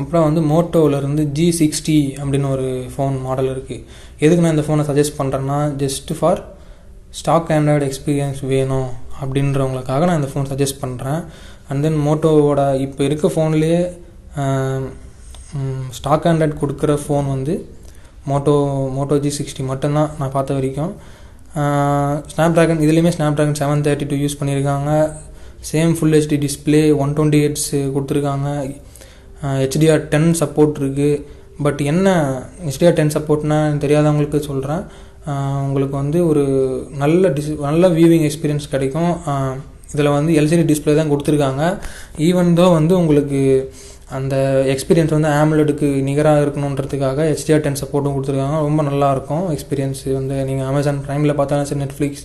அப்புறம் 0.01 0.25
வந்து 0.27 0.41
மோட்டோவிலேருந்து 0.53 1.23
ஜி 1.37 1.47
சிக்ஸ்டி 1.61 1.99
அப்படின்னு 2.21 2.49
ஒரு 2.57 2.67
ஃபோன் 2.95 3.15
மாடல் 3.27 3.51
இருக்குது 3.55 3.85
எதுக்கு 4.25 4.43
நான் 4.45 4.55
இந்த 4.57 4.65
ஃபோனை 4.67 4.85
சஜஸ்ட் 4.91 5.19
பண்ணுறேன்னா 5.21 5.59
just 5.83 6.11
for 6.19 6.41
stock 7.21 7.51
Android 7.57 7.87
experience 7.89 8.41
வேணும் 8.53 8.89
அப்படின்றவங்களுக்காக 9.21 10.07
நான் 10.09 10.21
இந்த 10.21 10.31
ஃபோன் 10.33 10.51
சஜஸ்ட் 10.53 10.81
பண்ணுறேன் 10.85 11.21
அண்ட் 11.69 11.83
தென் 11.87 11.99
மோட்டோவோட 12.07 12.61
இப்போ 12.85 13.03
இருக்க 13.09 13.29
ஃபோன்லேயே 13.35 13.81
ஸ்டாக் 15.99 16.27
ஆண்ட்ராய்டு 16.31 16.61
கொடுக்குற 16.63 16.95
ஃபோன் 17.05 17.29
வந்து 17.35 17.55
மோட்டோ 18.31 18.55
மோட்டோ 18.97 19.17
ஜி 19.25 19.31
சிக்ஸ்டி 19.39 19.63
மட்டும்தான் 19.71 20.11
நான் 20.19 20.35
பார்த்த 20.37 20.59
வரைக்கும். 20.59 20.93
ஸ்னாப் 22.33 22.55
ட்ராகன் 22.57 22.83
இதுலேயுமே 22.85 23.13
Snapdragon 23.39 23.59
seven 23.61 23.85
thirty 23.87 24.07
two 24.11 24.17
use 24.25 24.39
பண்ணியிருக்காங்க 24.41 24.91
same 25.71 25.93
full 25.99 26.17
HD 26.17 26.37
display 26.45 26.83
one 27.03 27.15
twenty 27.17 27.41
hertz 27.45 27.71
கொடுத்துருக்காங்க 27.95 28.49
ஹெச்டிஆர் 29.63 30.05
டென் 30.13 30.31
சப்போர்ட் 30.41 30.79
இருக்குது 30.83 31.23
பட் 31.67 31.81
என்ன 31.93 32.09
ஹெச்டிஆர் 32.67 32.99
டென் 32.99 33.15
சப்போர்ட்னா 33.17 33.59
தெரியாதவங்களுக்கு 33.85 34.41
சொல்கிறேன் 34.51 34.85
உங்களுக்கு 35.67 35.95
வந்து 36.03 36.19
ஒரு 36.31 36.45
நல்ல 37.03 37.31
டிஸ் 37.37 37.51
நல்ல 37.69 37.89
வியூவிங் 37.97 38.27
எக்ஸ்பீரியன்ஸ் 38.29 38.73
கிடைக்கும். 38.75 39.13
இதில் 39.95 40.15
வந்து 40.17 40.33
எல்சிடி 40.41 40.65
டிஸ்பிளே 40.71 40.95
தான் 40.99 41.11
கொடுத்துருக்காங்க. 41.13 41.63
ஈவன் 42.29 42.51
தோ 42.59 42.67
வந்து 42.79 42.95
உங்களுக்கு 43.01 43.41
அந்த 44.17 44.35
எக்ஸ்பீரியன்ஸ் 44.73 45.15
வந்து 45.15 45.31
ஆம்லெட்டுக்கு 45.39 45.89
நிகராக 46.09 46.45
இருக்கணுன்றதுக்காக 46.45 47.25
ஹெச்டிஆர் 47.31 47.65
டென் 47.65 47.81
சப்போர்ட்டும் 47.81 48.15
கொடுத்துருக்காங்க. 48.17 48.59
ரொம்ப 48.67 48.83
நல்லாயிருக்கும் 48.89 49.45
எக்ஸ்பீரியன்ஸ் 49.55 50.03
வந்து. 50.19 50.37
நீங்கள் 50.51 50.69
அமேசான் 50.71 51.01
ப்ரைமில் 51.07 51.37
பார்த்தாலும் 51.41 51.69
சரி 51.71 51.83
நெட்ஃப்ளிக்ஸ் 51.85 52.25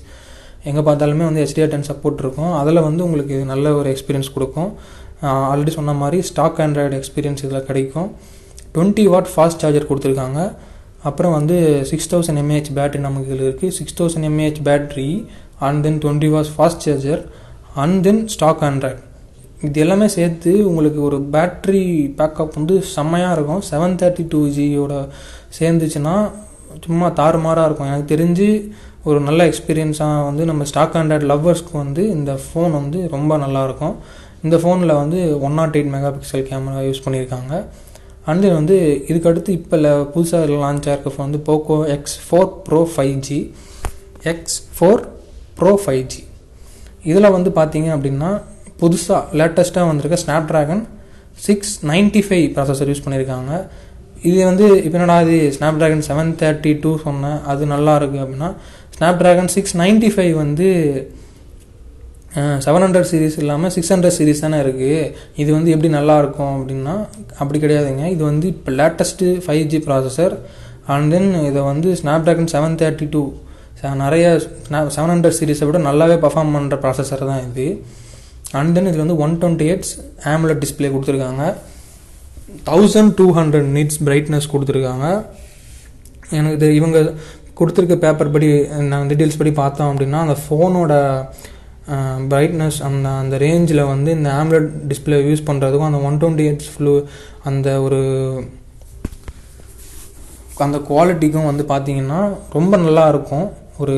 எங்கே 0.69 0.83
பார்த்தாலுமே 0.89 1.25
வந்து 1.29 1.41
ஹெச்டிஆர் 1.43 1.73
டென் 1.73 1.87
சப்போர்ட் 1.91 2.21
இருக்கும். 2.25 2.53
அதில் 2.61 2.85
வந்து 2.87 3.01
உங்களுக்கு 3.07 3.37
நல்ல 3.53 3.73
ஒரு 3.79 3.89
எக்ஸ்பீரியன்ஸ் 3.93 4.31
கொடுக்கும். 4.37 4.69
ஆல்ரெடி 5.51 5.73
சொன்ன 5.79 5.95
மாதிரி 6.03 6.19
ஸ்டாக் 6.29 6.61
ஆண்ட்ராய்டு 6.65 6.97
எக்ஸ்பீரியன்ஸ் 7.01 7.43
இதில் 7.45 7.67
கிடைக்கும். 7.69 8.09
டுவெண்ட்டி 8.75 9.05
வாட் 9.13 9.31
ஃபாஸ்ட் 9.33 9.61
சார்ஜர் 9.63 9.89
கொடுத்துருக்காங்க. 9.91 10.41
அப்புறம் 11.09 11.33
வந்து 11.39 11.55
சிக்ஸ் 11.89 12.11
தௌசண்ட் 12.11 12.39
எம்ஏஹெச் 12.41 12.75
பேட்டரி 12.77 13.01
நமக்கு 13.07 13.29
இதில் 13.31 13.47
இருக்குது 13.47 13.75
six 13.79 13.97
thousand 13.99 14.27
mAh 14.29 14.61
battery 14.67 15.09
and 15.67 15.81
then 15.85 15.99
twenty 16.03 16.29
watts 16.33 16.53
fast 16.57 16.85
charger 16.87 17.23
and 17.83 17.97
then 18.07 18.21
stock 18.35 18.63
Android 18.69 19.01
இது 19.67 19.77
எல்லாமே 19.83 20.07
சேர்த்து 20.15 20.51
உங்களுக்கு 20.69 20.99
ஒரு 21.09 21.17
பேட்ரி 21.33 21.83
பேக்கப் 22.19 22.57
வந்து 22.59 22.75
செம்மையாக 22.95 23.35
இருக்கும். 23.37 23.61
செவன் 23.69 23.95
தேர்ட்டி 24.01 24.23
டூ 24.31 24.39
ஜியோட 24.55 24.93
சேர்ந்துச்சுன்னா 25.57 26.15
சும்மா 26.85 27.07
தாறுமாறாக 27.19 27.67
இருக்கும். 27.69 27.89
எனக்கு 27.91 28.07
தெரிஞ்சு 28.13 28.47
ஒரு 29.09 29.19
நல்ல 29.27 29.41
எக்ஸ்பீரியன்ஸாக 29.49 30.25
வந்து 30.27 30.43
நம்ம 30.49 30.65
ஸ்டாக் 30.71 30.97
ஹண்ட்ரட் 30.99 31.25
லவ்வர்ஸ்க்கு 31.31 31.73
வந்து 31.83 32.03
இந்த 32.17 32.31
ஃபோன் 32.43 32.73
வந்து 32.79 32.99
ரொம்ப 33.15 33.37
நல்லாயிருக்கும் 33.43 33.95
இந்த 34.45 34.55
ஃபோனில் 34.61 34.99
வந்து 35.01 35.19
one 35.47 35.57
naught 35.59 35.75
eight 35.79 35.91
megapixel 36.15 36.47
camera 36.49 36.79
use 36.87 37.03
பண்ணியிருக்காங்க 37.05 37.53
அண்ட் 38.31 38.45
வந்து 38.59 38.75
இதுக்கு 39.09 39.29
அடுத்து 39.31 39.51
இப்போ 39.59 39.77
புதுசாக 40.13 40.57
லான்ச் 40.63 40.87
ஆகிருக்க 40.89 41.11
ஃபோன் 41.13 41.27
வந்து 41.27 41.43
Poco 41.49 41.77
X 41.95 42.17
four 42.25 42.49
Pro 42.67 42.81
five 42.93 43.15
G 43.27 43.39
X 44.31 44.57
four 44.75 45.01
Pro 45.59 45.71
five 45.85 46.03
G 46.13 46.21
இதில் 47.11 47.35
வந்து 47.37 47.51
பார்த்தீங்க 47.59 47.89
அப்படின்னா 47.95 48.31
புதுசாக 48.83 49.23
லேட்டஸ்ட்டாக 49.41 49.89
வந்திருக்க 49.91 50.17
Snapdragon 50.51 50.83
six 51.47 51.73
ninety 51.91 52.21
five 52.27 52.45
processor 52.55 52.89
use 52.91 53.03
பண்ணியிருக்காங்க. 53.05 53.51
இது 54.29 54.37
வந்து 54.49 54.65
இப்போ 54.83 54.95
என்னடா 54.97 55.15
இது 55.25 55.37
snap 55.55 55.77
dragon 55.79 56.03
seven 56.07 56.29
thirty 56.41 56.71
two 56.83 56.91
சொன்னேன் 57.05 57.39
அது 57.51 57.63
நல்லா 57.73 57.93
இருக்குது 57.99 58.21
அப்படின்னா 58.25 58.49
snap 58.95 59.19
dragon 59.21 59.51
six 59.55 59.75
ninety 59.81 60.09
five 60.15 60.33
வந்து 60.43 60.67
செவன் 62.65 62.83
ஹண்ட்ரட் 62.83 63.09
சீரிஸ் 63.09 63.35
இல்லாமல் 63.41 63.71
சிக்ஸ் 63.75 63.91
ஹண்ட்ரட் 63.93 64.15
சீரிஸ் 64.17 64.43
தானே 64.43 64.59
இருக்குது 64.65 65.01
இது 65.41 65.49
வந்து 65.55 65.73
எப்படி 65.73 65.89
நல்லா 65.97 66.15
இருக்கும் 66.21 66.53
அப்படின்னா 66.57 66.93
அப்படி 67.41 67.57
கிடையாதுங்க. 67.63 68.05
இது 68.15 68.23
வந்து 68.29 68.45
இப்போ 68.53 68.71
latest 68.79 69.27
five 69.45 69.65
G 69.73 69.79
processor 69.87 70.35
and 70.93 71.11
then 71.15 71.29
இதை 71.49 71.63
வந்து 71.71 71.89
snap 72.01 72.25
dragon 72.27 72.51
seven 72.55 72.77
thirty 72.83 73.07
two 73.15 73.23
நிறைய 74.05 74.25
செவன் 74.95 75.13
ஹண்ட்ரட் 75.13 75.37
சீரிஸை 75.39 75.67
விட 75.69 75.81
நல்லாவே 75.89 76.17
பர்ஃபார்ம் 76.25 76.55
பண்ணுற 76.55 76.77
ப்ராசஸர் 76.85 77.29
தான் 77.31 77.43
இது. 77.49 77.67
அண்ட் 78.59 78.73
தென் 78.75 78.89
இதில் 78.89 79.05
வந்து 79.05 79.19
one 79.25 79.35
twenty 79.41 79.67
hertz 79.71 79.93
AMOLED 80.33 80.61
display 80.63 80.91
கொடுத்துருக்காங்க 80.95 81.43
thousand 82.69 83.13
two 83.19 83.25
hundred 83.39 83.69
nits 83.77 83.99
brightness 84.07 84.51
கொடுத்துருக்காங்க. 84.53 85.07
எனக்கு 86.37 86.57
இது 86.59 86.67
இவங்க 86.79 86.97
கொடுத்துருக்க 87.59 87.95
பேப்பர் 88.03 88.33
படி 88.35 88.47
நாங்கள் 88.91 89.09
டீட்டெயில்ஸ் 89.09 89.39
படி 89.41 89.51
பார்த்தோம் 89.61 89.89
அப்படின்னா 89.91 90.19
அந்த 90.25 90.35
ஃபோனோட 90.43 90.93
பிரைட்னஸ் 92.31 92.77
அந்த 92.87 93.07
அந்த 93.23 93.35
ரேஞ்சில் 93.45 93.81
வந்து 93.93 94.09
இந்த 94.17 94.29
ஆம்லெட் 94.41 94.69
டிஸ்பிளே 94.91 95.17
யூஸ் 95.29 95.47
பண்ணுறதுக்கும் 95.49 95.89
அந்த 95.89 95.99
ஒன் 96.09 96.19
டுவெண்ட்டி 96.21 96.45
எயிட்ஸ் 96.49 96.71
ஃப்ளூ 96.73 96.93
அந்த 97.49 97.67
ஒரு 97.85 97.99
அந்த 100.65 100.77
குவாலிட்டிக்கும் 100.89 101.49
வந்து 101.49 101.63
பார்த்திங்கன்னா 101.73 102.19
ரொம்ப 102.57 102.73
நல்லா 102.85 103.03
இருக்கும். 103.13 103.45
ஒரு 103.77 103.95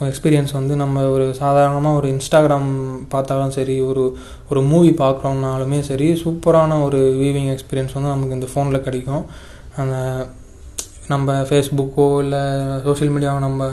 எக்ஸ்பீரியன்ஸ் 0.00 0.52
வந்து 0.52 0.76
நம்ம 0.76 1.04
ஒரு 1.10 1.34
சாதாரணமாக 1.34 1.96
ஒரு 1.96 2.08
இன்ஸ்டாகிராம் 2.08 2.68
பார்த்தாலும் 3.08 3.54
சரி 3.56 3.80
ஒரு 3.80 4.04
ஒரு 4.50 4.62
மூவி 4.62 4.90
பார்க்குறோம்னாலுமே 4.90 5.80
சரி 5.80 6.08
சூப்பரான 6.24 6.82
ஒரு 6.82 6.98
வியூவிங் 7.20 7.50
எக்ஸ்பீரியன்ஸ் 7.54 7.96
வந்து 7.96 8.12
நமக்கு 8.14 8.36
இந்த 8.38 8.48
ஃபோனில் 8.54 8.80
கிடைக்கும். 8.80 9.24
அந்த 9.76 10.26
நம்ம 11.08 11.40
ஃபேஸ்புக்கோ 11.42 12.18
இல்லை 12.18 12.42
சோஷியல் 12.84 13.12
மீடியாவை 13.14 13.38
நம்ம 13.38 13.70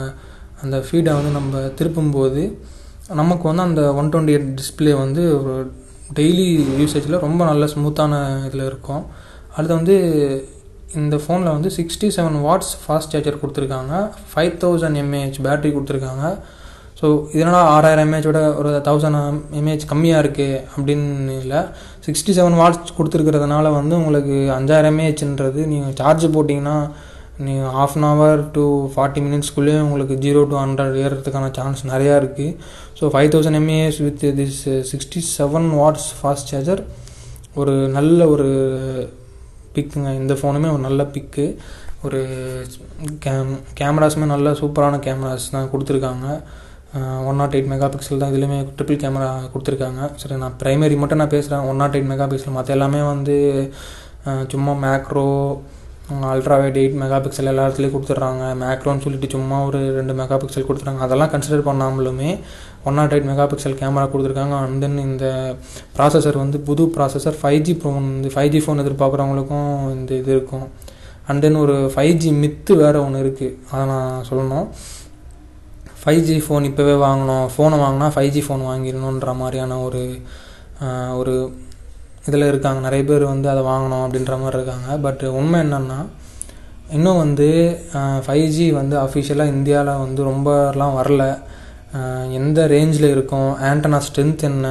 அந்த 0.62 0.76
ஃபீடை 0.86 1.12
வந்து 1.18 1.32
நம்ம 1.38 1.58
திருப்பும்போது 1.58 2.42
நமக்கு 3.08 3.44
வந்து 3.48 3.62
அந்த 3.62 3.82
ஒன் 3.94 4.08
டுவெண்ட்டி 4.08 4.34
எயிட் 4.36 4.58
டிஸ்பிளே 4.60 4.94
வந்து 4.96 5.22
ஒரு 5.38 5.72
டெய்லி 6.14 6.46
யூசேஜில் 6.80 7.18
ரொம்ப 7.18 7.44
நல்ல 7.44 7.64
ஸ்மூத்தான 7.66 8.46
இதில் 8.46 8.64
இருக்கும். 8.64 9.04
அடுத்து 9.56 9.74
வந்து 9.74 9.96
இந்த 11.00 11.16
ஃபோனில் 11.22 11.54
வந்து 11.56 11.70
sixty 11.78 12.08
seven 12.16 12.38
watts 12.46 12.72
fast 12.82 13.12
charger 13.14 13.40
கொடுத்துருக்காங்க. 13.40 13.94
ஃபைவ் 14.30 14.54
தௌசண்ட் 14.62 14.98
எம்ஏஹெச் 15.02 15.40
பேட்டரி 15.46 15.70
கொடுத்துருக்காங்க. 15.74 16.24
ஸோ 17.00 17.06
இதனால் 17.36 17.68
ஆறாயிரம் 17.74 18.06
எம்ஏஹெச்சோட 18.06 18.40
ஒரு 18.60 18.70
தௌசண்ட் 18.86 19.18
எம்ஏஹெச் 19.58 19.90
கம்மியாக 19.90 20.22
இருக்குது 20.24 20.62
அப்படின்னு 20.76 21.34
இல்லை. 21.42 21.60
சிக்ஸ்டி 22.06 22.32
செவன் 22.38 22.58
வாட்ஸ் 22.60 22.96
கொடுத்துருக்கிறதுனால 22.96 23.72
வந்து 23.76 23.94
உங்களுக்கு 24.00 24.36
அஞ்சாயிரம் 24.56 24.92
எம்ஏஹெச்ன்றது 24.94 25.60
நீங்கள் 25.72 25.94
சார்ஜ் 26.00 26.26
போட்டிங்கன்னா 26.36 26.76
நீங்கள் 27.46 27.74
half 27.82 27.94
an 27.98 28.06
hour 28.10 28.40
to 28.56 28.64
forty 28.94 29.20
மினிட்ஸ்க்குள்ளேயே 29.26 29.80
உங்களுக்கு 29.86 30.14
ஜீரோ 30.24 30.40
டு 30.52 30.56
ஹண்ட்ரட் 30.62 30.96
ஏறுறதுக்கான 31.02 31.50
சான்ஸ் 31.58 31.82
நிறையா 31.92 32.14
இருக்குது 32.20 32.56
so 33.00 33.10
five 33.12 33.30
thousand 33.34 33.58
mAh 33.60 34.00
with 34.06 34.24
this 34.40 34.58
sixty 34.92 35.20
seven 35.36 35.68
watts 35.80 36.08
fast 36.20 36.50
charger 36.54 36.82
ஒரு 37.60 37.74
நல்ல 37.96 38.26
ஒரு 38.34 38.48
பிக்குங்க. 39.76 40.10
இந்த 40.22 40.34
ஃபோனுமே 40.40 40.70
ஒரு 40.76 40.82
நல்ல 40.88 41.02
பிக்கு. 41.14 41.46
ஒரு 42.06 42.20
கேம் 43.24 43.52
கேமராஸுமே 43.78 44.26
நல்ல 44.34 44.48
சூப்பரான 44.60 44.98
கேமராஸ் 45.06 45.52
தான் 45.54 45.70
கொடுத்துருக்காங்க. 45.72 46.26
One 47.28 47.40
not 47.40 47.54
eight 47.56 47.70
mega 47.70 47.86
pixel 47.94 48.20
தான் 48.20 48.30
இதுலேயுமே 48.32 48.58
ட்ரிபிள் 48.76 49.00
கேமரா 49.02 49.30
கொடுத்துருக்காங்க. 49.54 50.02
சரி 50.20 50.36
நான் 50.42 50.58
ப்ரைமரி 50.60 50.94
மட்டும் 51.00 51.20
நான் 51.22 51.34
பேசுகிறேன் 51.34 51.66
one 51.70 51.80
not 51.82 51.96
eight 51.96 52.12
mega 52.12 52.28
pixel 52.30 52.56
மற்ற 52.58 52.76
எல்லாமே 52.76 53.00
வந்து 53.14 53.36
சும்மா 54.52 54.72
macro 54.84 55.26
ultra 56.32 56.56
wide 56.60 56.78
eight 56.82 56.96
megapixel 57.24 57.50
எல்லா 57.50 57.64
இடத்துலையும் 57.66 57.94
கொடுத்துட்றாங்க. 57.94 58.44
மேக்ரோன்னு 58.62 59.04
சொல்லிட்டு 59.06 59.28
சும்மா 59.34 59.56
ஒரு 59.68 59.80
ரெண்டு 59.98 60.14
மெகா 60.20 60.36
பிக்சல் 60.42 60.66
கொடுத்துறாங்க 60.68 61.02
அதெல்லாம் 61.06 61.32
consider 61.34 61.68
பண்ணாமலுமே 61.68 62.30
one 62.86 62.96
naught 62.98 63.12
eight 63.14 63.28
megapixel 63.52 63.78
camera 63.80 64.06
கொடுத்துருக்காங்க. 64.12 64.56
அண்ட் 64.64 64.80
தென் 64.84 64.98
இந்த 65.06 65.26
ப்ராசஸர் 65.96 66.38
வந்து 66.42 66.58
புது 66.68 66.84
ப்ராசஸர் 66.96 67.38
ஃபைவ் 67.40 67.60
ஜி 67.68 67.74
ஃபோன் 67.80 67.98
வந்து 68.02 68.30
ஃபைவ் 68.34 68.50
ஜி 68.54 68.60
ஃபோன் 68.66 68.82
எதிர்பார்க்குறவங்களுக்கும் 68.84 69.72
இந்த 69.96 70.12
இது 70.20 70.30
இருக்கும். 70.36 70.66
அண்ட் 71.28 71.42
தென் 71.44 71.58
ஒரு 71.64 71.76
ஃபைவ் 71.94 72.14
ஜி 72.22 72.30
மித்து 72.42 72.74
வேறு 72.82 72.98
ஒன்று 73.06 73.22
இருக்குது 73.24 73.56
அதை 73.70 73.84
நான் 73.92 74.24
சொல்லணும். 74.30 74.68
ஃபைவ் 76.02 76.20
ஜி 76.28 76.36
ஃபோன் 76.44 76.66
இப்போவே 76.70 76.94
வாங்கணும். 77.06 77.46
ஃபோனை 77.54 77.78
வாங்கினா 77.84 78.08
ஃபைவ் 78.14 78.30
ஜி 78.36 78.42
ஃபோன் 78.46 78.62
வாங்கிடணுன்ற 78.70 79.32
மாதிரியான 79.40 79.80
ஒரு 79.86 80.02
ஒரு 81.20 81.34
இதில் 82.28 82.48
இருக்காங்க. 82.50 82.80
நிறைய 82.86 83.02
பேர் 83.10 83.24
வந்து 83.32 83.48
அதை 83.52 83.62
வாங்கணும் 83.72 84.02
அப்படின்ற 84.04 84.34
மாதிரி 84.42 84.58
இருக்காங்க. 84.58 84.88
பட் 85.06 85.22
உண்மை 85.38 85.58
என்னென்னா 85.64 85.98
இன்னும் 86.96 87.20
வந்து 87.22 87.46
ஃபைவ் 88.26 88.46
ஜி 88.56 88.66
வந்து 88.80 88.96
அஃபிஷியலாக 89.04 89.54
இந்தியாவில் 89.56 90.02
வந்து 90.04 90.20
ரொம்பலாம் 90.30 90.96
வரல. 90.98 91.24
எந்த 92.38 92.66
ரேஞ்சில் 92.74 93.12
இருக்கும்? 93.14 93.50
ஆண்டனா 93.68 93.98
ஸ்ட்ரென்த் 94.06 94.42
என்ன? 94.50 94.66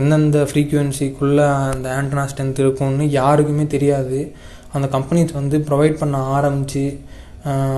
எந்தெந்த 0.00 0.40
ஃப்ரீக்குவென்சிக்குள்ளே 0.48 1.46
அந்த 1.72 1.86
ஆண்டனா 1.98 2.24
ஸ்ட்ரென்த் 2.30 2.62
இருக்கும்னு 2.64 3.06
யாருக்குமே 3.20 3.64
தெரியாது. 3.74 4.20
அந்த 4.76 4.86
கம்பெனிஸ் 4.96 5.32
வந்து 5.40 5.56
ப்ரொவைட் 5.68 5.98
பண்ண 6.02 6.18
ஆரம்பித்து 6.36 6.84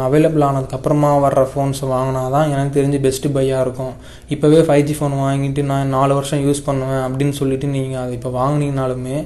அவைலபிள் 0.07 0.45
ஆனதுக்கப்புறமா 0.47 1.11
வர்ற 1.25 1.43
ஃபோன்ஸ் 1.51 1.81
வாங்கினா 1.93 2.23
தான் 2.35 2.51
எனக்கு 2.55 2.77
தெரிஞ்சு 2.79 2.99
பெஸ்ட்டு 3.07 3.29
பையாக 3.37 3.65
இருக்கும். 3.67 3.95
இப்போவே 4.35 4.59
ஃபைவ் 4.67 4.85
ஜி 4.89 4.95
ஃபோன் 4.99 5.15
வாங்கிட்டு 5.23 5.63
நான் 5.71 5.95
நாலு 5.97 6.13
வருஷம் 6.19 6.43
யூஸ் 6.47 6.67
பண்ணுவேன் 6.69 7.05
அப்படின்னு 7.07 7.35
சொல்லிட்டு 7.41 7.69
நீங்கள் 7.77 8.03
அதை 8.03 8.13
இப்போ 8.19 8.33
வாங்கினீங்கனாலுமே 8.41 9.17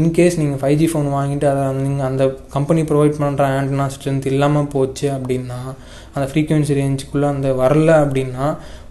இன்கேஸ் 0.00 0.38
நீங்கள் 0.40 0.60
ஃபைவ் 0.60 0.76
ஜி 0.80 0.86
ஃபோன் 0.90 1.08
வாங்கிட்டு 1.16 1.46
அதை 1.52 1.64
நீங்கள் 1.86 2.08
அந்த 2.10 2.24
கம்பெனி 2.54 2.82
ப்ரொவைட் 2.90 3.20
பண்ணுற 3.22 3.46
ஆண்டனா 3.58 3.86
ஸ்ட்ரென்த் 3.94 4.28
இல்லாமல் 4.32 4.70
போச்சு 4.74 5.06
அப்படின்னா 5.16 5.60
அந்த 6.14 6.24
ஃப்ரீக்குவென்சி 6.30 6.76
ரேஞ்சுக்குள்ளே 6.80 7.28
அந்த 7.34 7.48
வரல 7.62 7.90
அப்படின்னா 8.04 8.46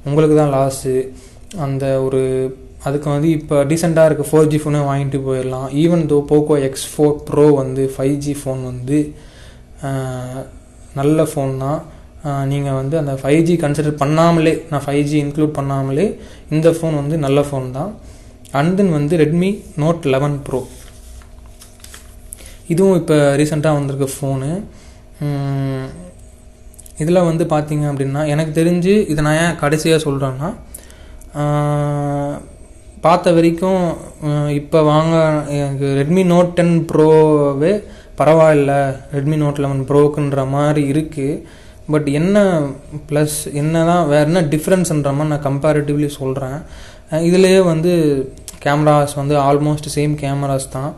உங்களுக்கு 0.08 0.36
தான் 0.42 0.54
லாஸு 0.58 0.96
அந்த 1.66 1.86
ஒரு 2.06 2.22
அதுக்கு 2.88 3.08
வந்து 3.14 3.30
இப்போ 3.38 3.56
டீசெண்டாக 3.70 4.10
இருக்க 4.10 4.24
ஃபோர் 4.30 4.52
ஜி 4.52 4.60
ஃபோனே 4.62 4.80
வாங்கிட்டு 4.90 5.20
போயிடலாம். 5.26 5.68
Even 5.82 6.04
though 6.12 6.18
Poco 6.32 6.56
X 6.68 6.88
four 6.92 7.18
Pro 7.28 7.46
வந்து 7.62 7.84
ஃபைவ் 7.96 8.16
ஜி 8.26 8.34
ஃபோன் 8.42 8.62
வந்து 8.72 9.00
நல்ல 11.00 11.24
ஃபோன் 11.32 11.54
தான். 11.64 11.82
நீங்கள் 12.52 12.78
வந்து 12.80 12.96
அந்த 13.02 13.14
ஃபைவ் 13.22 13.42
ஜி 13.48 13.54
கன்சிடர் 13.64 14.00
பண்ணாமலே 14.02 14.54
நான் 14.72 14.84
ஃபைவ் 14.86 15.04
ஜி 15.12 15.18
இன்க்ளூட் 15.26 15.54
பண்ணாமலே 15.60 16.06
இந்த 16.56 16.70
ஃபோன் 16.78 16.96
வந்து 17.02 17.18
நல்ல 17.26 17.40
ஃபோன் 17.50 17.68
தான். 17.78 17.92
அண்ட் 18.60 18.74
தென் 18.78 18.92
வந்து 18.98 19.16
ரெட்மி 19.24 19.50
நோட் 19.84 20.08
லெவன் 20.14 20.38
ப்ரோ 20.48 20.62
இதுவும் 22.74 22.98
இப்போ 23.02 23.16
ரீசெண்டாக 23.40 23.78
வந்திருக்க 23.78 24.08
ஃபோனு 24.16 24.52
இதில் 27.04 27.28
வந்து 27.30 27.44
பார்த்தீங்க 27.54 27.86
அப்படின்னா 27.92 28.22
எனக்கு 28.34 28.54
தெரிஞ்சு 28.60 28.94
இதை 29.12 29.22
நான் 29.28 29.40
ஏன் 29.46 29.60
கடைசியாக 29.64 30.04
சொல்கிறேன்னா 30.06 30.50
பார்த்த 33.06 33.32
வரைக்கும் 33.38 33.84
இப்போ 34.60 34.80
வாங்க 34.92 35.16
எனக்கு 35.62 35.88
ரெட்மி 36.00 36.24
நோட் 36.34 36.52
டென் 36.58 36.76
ப்ரோவே 36.92 37.72
பரவாயில்ல. 38.20 38.74
ரெட்மி 39.16 39.38
நோட் 39.44 39.62
லெவன் 39.64 39.84
ப்ரோக்குன்ற 39.90 40.42
மாதிரி 40.56 40.82
இருக்குது 40.94 41.42
பட் 41.94 42.08
என்ன 42.20 42.44
ப்ளஸ் 43.10 43.38
என்ன 43.62 43.84
தான் 43.90 44.04
வேறு 44.12 44.28
என்ன 44.30 44.44
டிஃப்ரென்ஸ்ன்ற 44.54 45.12
மாதிரி 45.18 45.32
நான் 45.34 45.48
கம்பேரிட்டிவ்லி 45.48 46.10
சொல்கிறேன் 46.20 46.60
இதுலேயே 47.30 47.62
வந்து 47.72 47.92
கேமராஸ் 48.66 49.16
வந்து 49.22 49.36
ஆல்மோஸ்ட் 49.48 49.88
சேம் 49.96 50.14
கேமராஸ் 50.24 50.68
தான். 50.76 50.92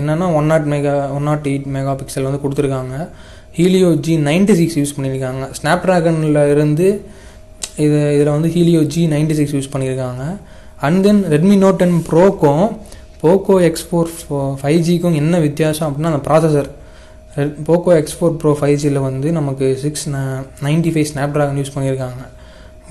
என்னென்னா 0.00 0.26
one 0.38 0.50
naught 0.52 0.68
mega 0.74 0.94
one 1.16 1.26
naught 1.30 1.48
eight 1.52 1.66
megapixel 2.00 2.28
வந்து 2.28 2.42
கொடுத்துருக்காங்க. 2.44 2.96
Helio 3.58 3.90
G 4.06 4.14
ninety 4.28 4.54
six 4.60 4.78
use 4.80 4.94
பண்ணியிருக்காங்க. 4.96 5.44
ஸ்னாப் 5.58 5.84
ட்ராகனில் 5.84 6.40
இருந்து 6.54 6.88
இது 7.84 7.98
இதில் 8.16 8.34
வந்து 8.36 8.48
Helio 8.54 8.80
G 8.94 9.02
ninety 9.14 9.34
six 9.38 9.54
use 9.56 9.70
பண்ணியிருக்காங்க. 9.74 10.22
And 10.86 11.00
then 11.06 11.20
Redmi 11.34 11.56
Note 11.64 11.78
ten 11.82 11.96
ப்ரோக்கும் 12.08 12.64
Poco 13.22 13.54
X 13.68 13.86
four 13.88 14.10
five 14.60 14.80
ஜிக்கும் 14.88 15.16
என்ன 15.20 15.38
வித்தியாசம் 15.46 15.86
அப்படின்னா 15.88 16.10
அந்த 16.12 16.22
processor 16.26 16.68
Poco 17.68 17.92
X 18.00 18.16
four 18.18 18.36
Pro 18.42 18.50
five 18.58 18.76
ஜியில் 18.82 19.00
வந்து 19.06 19.28
நமக்கு 19.38 19.66
six 19.84 20.04
ninety 20.66 20.90
five 20.94 21.08
Snapdragon 21.36 21.58
use 21.60 21.74
பண்ணியிருக்காங்க. 21.76 22.22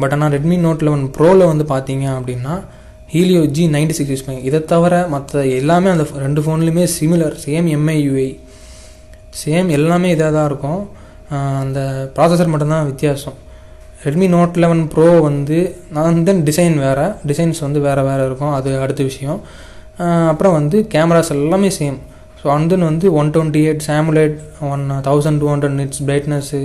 பட் 0.02 0.14
ஆனால் 0.16 0.34
ரெட்மி 0.36 0.58
நோட் 0.66 0.84
லெவன் 0.88 1.06
ப்ரோவில் 1.18 1.50
வந்து 1.52 1.66
பார்த்தீங்க 1.74 2.06
அப்படின்னா 2.18 2.56
Helio 3.14 3.42
G 3.58 3.64
ninety 3.76 3.96
six 3.98 4.14
use 4.14 4.26
பண்ணி 4.28 4.42
இதை 4.50 4.60
தவிர 4.74 4.94
மற்ற 5.14 5.46
எல்லாமே 5.60 5.90
அந்த 5.96 6.06
ரெண்டு 6.26 6.42
ஃபோன்லேயுமே 6.46 6.86
சிமிலர் 6.98 7.36
சேம் 7.46 7.68
எம்ஐயுஐ 7.78 8.30
சேம் 9.42 9.70
எல்லாமே 9.78 10.10
இதாக 10.16 10.32
தான் 10.38 10.48
இருக்கும். 10.52 10.82
அந்த 11.64 11.80
ப்ராசஸர் 12.16 12.52
மட்டும்தான் 12.54 12.88
வித்தியாசம். 12.92 13.38
ரெட்மி 14.06 14.28
நோட் 14.36 14.58
லெவன் 14.64 14.84
ப்ரோ 14.94 15.08
வந்து 15.28 15.58
நான் 15.96 16.24
தென் 16.28 16.42
டிசைன் 16.50 16.76
வேறு. 16.86 17.06
டிசைன்ஸ் 17.30 17.60
வந்து 17.66 17.80
வேறு 17.88 18.02
வேறு 18.10 18.24
இருக்கும். 18.30 18.54
அது 18.58 18.70
அடுத்த 18.86 19.02
விஷயம். 19.12 19.40
அப்புறம் 20.32 20.56
வந்து 20.60 20.78
கேமராஸ் 20.94 21.32
எல்லாமே 21.36 21.70
சேம் 21.80 21.98
ஸோ 22.40 22.46
அண்ட் 22.56 22.70
தென் 22.72 22.86
வந்து 22.90 23.08
one 23.20 23.30
twenty 23.36 23.62
eight 23.68 23.84
AMOLED 23.90 24.36
one 24.72 24.84
thousand 25.08 25.40
two 25.42 25.48
hundred 25.52 25.78
nits 25.82 26.02
brightness 26.08 26.62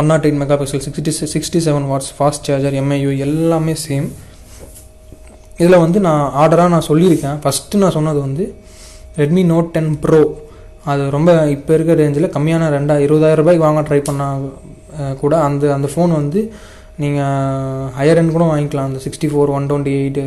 one 0.00 0.08
naught 0.10 0.24
eight 0.26 0.40
megapixel 0.60 0.82
sixty 0.86 1.12
sixty 1.34 1.60
seven 1.66 1.86
watts 1.90 2.12
fast 2.18 2.48
charger 2.50 2.76
MIUI 2.82 3.10
எல்லாமே 3.26 3.74
சேம் 3.86 4.06
இதில் 5.60 5.82
வந்து 5.84 5.98
நான் 6.06 6.22
ஆர்டராக 6.42 6.72
நான் 6.74 6.88
சொல்லியிருக்கேன். 6.90 7.38
ஃபஸ்ட்டு 7.42 7.80
நான் 7.82 7.96
சொன்னது 7.98 8.20
வந்து 8.26 8.44
ரெட்மி 9.20 9.44
நோட் 9.52 9.70
டென் 9.76 9.92
ப்ரோ 10.04 10.22
அது 10.90 11.02
ரொம்ப 11.16 11.30
இப்போ 11.56 11.72
இருக்கிற 11.76 11.96
ரேஞ்சில் 12.02 12.32
கம்மியான 12.36 12.68
ரெண்டா 12.76 12.94
இருபதாயிரம் 13.06 13.40
ரூபாய்க்கு 13.42 13.66
வாங்க 13.66 13.82
ட்ரை 13.88 14.00
பண்ணால் 14.08 14.46
கூட 15.20 15.34
அந்த 15.48 15.64
அந்த 15.76 15.88
ஃபோன் 15.92 16.12
வந்து 16.20 16.40
நீங்கள் 17.02 17.86
ஹையர் 17.98 18.18
எண்ட் 18.20 18.34
கூட 18.36 18.44
வாங்கிக்கலாம். 18.50 18.88
அந்த 18.90 19.00
sixty 19.04 19.28
four 19.32 19.52
one 19.58 19.68
twenty 19.70 19.92
eight 20.00 20.24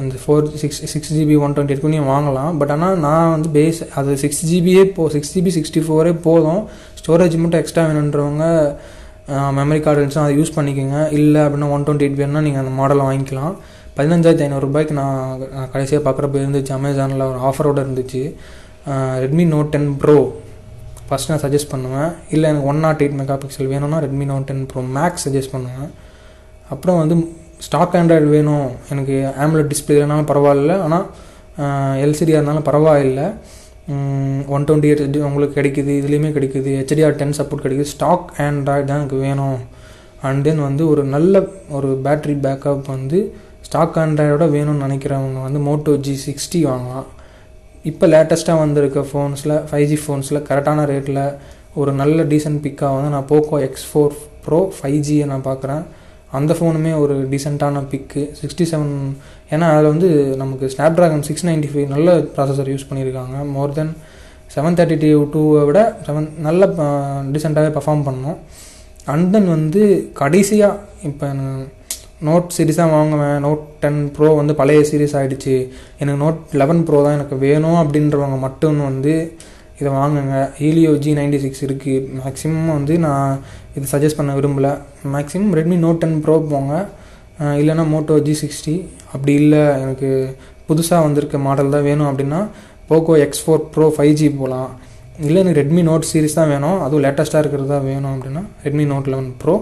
அந்த 0.00 0.14
four 0.22 0.46
six 0.62 0.80
six 0.92 1.12
GB 1.16 1.36
one 1.44 1.54
twenty 1.56 1.74
eight 1.74 1.94
நீங்கள் 1.94 2.12
வாங்கலாம். 2.14 2.52
பட் 2.60 2.72
ஆனால் 2.74 2.96
நான் 3.06 3.32
வந்து 3.34 3.48
பேஸ் 3.56 3.80
அது 3.98 4.16
சிக்ஸ் 4.22 4.42
ஜிபியே 4.50 4.82
போ 4.96 5.04
சிக்ஸ் 5.16 5.32
ஜிபி 5.34 5.52
சிக்ஸ்டி 5.58 5.82
ஃபோரே 5.86 6.12
போதும். 6.26 6.62
ஸ்டோரேஜ் 7.00 7.36
மட்டும் 7.42 7.60
எக்ஸ்ட்ரா 7.62 7.84
வேணுன்றவங்க 7.90 8.44
மெமரி 9.58 9.80
கார்டு 9.84 9.98
இருந்துச்சுன்னா 10.00 10.26
அதை 10.26 10.36
யூஸ் 10.40 10.56
பண்ணிக்கோங்க. 10.56 10.98
இல்லை 11.18 11.40
அப்படின்னா 11.46 11.70
ஒன் 11.76 11.84
டுவெண்ட்டி 11.86 12.06
எயிட் 12.06 12.20
வேணுன்னா 12.22 12.42
நீங்கள் 12.46 12.62
அந்த 12.64 12.74
மாடலை 12.80 13.04
வாங்கிக்கலாம். 13.08 13.54
பதினஞ்சாயிரத்தி 13.98 14.46
ஐநூறுரூபாய்க்கு 14.46 14.94
நான் 15.00 15.18
கடைசியாக 15.74 16.02
பார்க்குறப்ப 16.06 16.36
இருந்துச்சு. 16.44 16.72
அமேசானில் 16.78 17.28
ஒரு 17.30 17.38
ஆஃபரோடு 17.48 17.82
இருந்துச்சு. 17.84 18.22
Redmi 19.22 19.44
Note 19.54 19.70
ten 19.74 19.90
Pro 20.02 20.16
first 21.08 21.30
நான் 21.30 21.42
சஜஸ்ட் 21.44 21.72
பண்ணுவேன். 21.72 22.10
இல்லை 22.34 22.46
எனக்கு 22.50 22.68
one 22.72 22.80
not 22.84 23.02
eight 23.02 23.16
mega 23.20 23.36
pixel 23.42 23.70
வேணும்னா 23.72 23.98
Redmi 24.04 24.26
Note 24.32 24.46
ten 24.50 24.64
Pro 24.70 24.82
Max 24.96 25.24
suggest 25.26 25.54
பண்ணுவேன். 25.54 25.90
அப்புறம் 26.74 26.98
வந்து 27.02 27.16
ஸ்டாக் 27.66 27.94
ஆண்ட்ராய்டு 27.98 28.28
வேணும். 28.36 28.68
எனக்கு 28.92 29.16
ஆம்லெட் 29.44 29.70
டிஸ்பிளே 29.72 29.96
இல்லைனாலும் 29.98 30.30
பரவாயில்ல. 30.32 30.74
ஆனால் 30.86 31.06
எல்சிடியாக 32.04 32.38
இருந்தாலும் 32.38 32.68
பரவாயில்லை. 32.70 33.26
ஒன் 34.54 34.66
டுவெண்ட்டி 34.68 34.88
எயிட் 34.92 35.16
உங்களுக்கு 35.28 35.56
கிடைக்குது 35.58 35.92
இதுலேயுமே 36.00 36.30
கிடைக்குது. 36.36 36.70
ஹெச்டிஆர் 36.80 37.18
டென் 37.20 37.36
சப்போர்ட் 37.38 37.64
கிடைக்குது. 37.66 37.92
ஸ்டாக் 37.96 38.26
ஆண்ட்ராய்டு 38.46 38.88
தான் 38.90 39.00
எனக்கு 39.02 39.18
வேணும். 39.26 39.58
அண்ட் 40.28 40.42
தென் 40.46 40.62
வந்து 40.68 40.82
ஒரு 40.92 41.02
நல்ல 41.14 41.44
ஒரு 41.78 41.88
பேட்ரி 42.04 42.34
பேக்கப் 42.44 42.86
வந்து 42.94 43.18
ஸ்டாக் 43.66 43.98
ஆண்ட்ராய்டோட 44.04 44.46
வேணும்னு 44.56 44.84
நினைக்கிறவங்க 44.86 45.40
வந்து 45.46 45.60
மோட்டோ 45.68 45.92
ஜி 46.06 46.14
சிக்ஸ்டி 46.26 46.60
வாங்கலாம். 46.70 47.08
இப்போ 47.90 48.04
லேட்டஸ்ட்டாக 48.12 48.62
வந்திருக்க 48.62 49.00
ஃபோன்ஸில் 49.10 49.54
ஃபைவ் 49.68 49.86
ஜி 49.90 49.96
ஃபோன்ஸில் 50.02 50.40
கரெக்டான 50.48 50.84
ரேட்டில் 50.90 51.20
ஒரு 51.80 51.90
நல்ல 51.92 52.18
டீசெண்ட் 52.22 52.60
பிக்காக 52.64 52.90
வந்து 52.96 53.10
நான் 53.14 53.28
Poco 53.30 53.56
X 53.66 53.86
four 53.90 54.14
Pro 54.44 54.60
five 54.76 54.98
ஜியை 55.06 55.24
நான் 55.32 55.46
பார்க்குறேன் 55.48 55.82
அந்த 56.32 56.52
ஃபோனுமே 56.58 56.92
ஒரு 57.02 57.14
டீசெண்டான 57.32 57.82
பிக்கு 57.90 58.22
சிக்ஸ்டி 58.40 58.64
செவன் 58.70 58.94
ஏன்னா 59.50 59.66
அதில் 59.72 59.92
வந்து 59.92 60.08
நமக்கு 60.42 60.70
snap 60.74 60.96
dragon 60.98 61.26
six 61.28 61.46
ninety 61.48 61.70
five 61.72 61.86
நல்ல 61.94 62.14
ப்ராசஸர் 62.36 62.70
யூஸ் 62.72 62.88
பண்ணியிருக்காங்க 62.88 63.36
more 63.54 63.76
than 63.78 63.92
seven 64.54 64.76
thirty 64.78 64.98
two 65.04 65.22
டூவை 65.34 65.62
விட 65.68 65.80
செவன் 66.06 66.28
நல்ல 66.38 66.66
டீசெண்டாகவே 67.32 67.72
பர்ஃபார்ம் 67.78 68.06
பண்ணோம். 68.08 68.38
அண்ட் 69.12 69.28
தென் 69.34 69.48
வந்து 69.48 69.82
கடைசியாக 70.20 70.82
இப்போ 71.02 71.26
நோட் 72.28 72.54
சீரிஸாக 72.56 72.94
வாங்குவேன். 72.96 73.38
நோட் 73.46 73.64
டென் 73.82 74.00
ப்ரோ 74.16 74.28
வந்து 74.38 74.52
பழைய 74.60 74.82
சீரிஸ் 74.90 75.14
ஆகிடுச்சு 75.18 75.54
எனக்கு 76.00 76.20
நோட் 76.24 76.38
லெவன் 76.60 76.82
ப்ரோ 76.88 76.98
தான் 77.06 77.16
எனக்கு 77.18 77.36
வேணும் 77.46 77.78
அப்படின்றவங்க 77.82 78.38
மட்டும் 78.46 78.78
வந்து 78.88 79.14
இதை 79.80 79.90
வாங்குங்க. 80.00 80.36
ஹீலியோ 80.60 80.92
ஜி 81.04 81.10
நைன்டி 81.18 81.38
சிக்ஸ் 81.44 81.64
இருக்குது 81.66 82.06
மேக்ஸிமம் 82.20 82.70
வந்து 82.76 82.94
நான் 83.06 83.40
இது 83.76 83.86
சஜஸ்ட் 83.94 84.18
பண்ண 84.20 84.34
விரும்பலை. 84.38 84.72
Maximum 85.14 85.52
Redmi 85.58 85.78
Note 85.86 86.00
ten 86.04 86.16
Pro 86.26 86.36
போங்க. 86.52 86.74
இல்லைனா 87.60 87.84
மோட்டோ 87.94 88.14
ஜி 88.26 88.34
சிக்ஸ்டி 88.42 88.74
அப்படி 89.14 89.32
இல்லை 89.42 89.62
எனக்கு 89.84 90.10
புதுசாக 90.68 91.04
வந்திருக்க 91.06 91.38
மாடல் 91.46 91.74
தான் 91.74 91.86
வேணும் 91.88 92.08
அப்படின்னா 92.10 92.40
Poco 92.90 93.14
X 93.24 93.42
four 93.44 93.64
Pro 93.74 93.86
five 93.96 94.14
G 94.20 94.28
போகலாம் 94.40 94.70
இல்லை 95.26 95.38
எனக்கு 95.42 95.60
ரெட்மி 95.62 95.82
நோட் 95.90 96.08
சீரிஸ் 96.10 96.38
தான் 96.38 96.50
வேணும். 96.54 96.78
அதுவும் 96.84 97.04
லேட்டஸ்ட்டாக 97.04 97.42
இருக்கிறது 97.42 97.70
தான் 97.74 97.86
வேணும் 97.90 98.12
அப்படின்னா 98.14 98.42
ரெட்மி 98.64 98.84
நோட் 98.92 99.10
லெவன் 99.12 99.30
ப்ரோ 99.42 99.54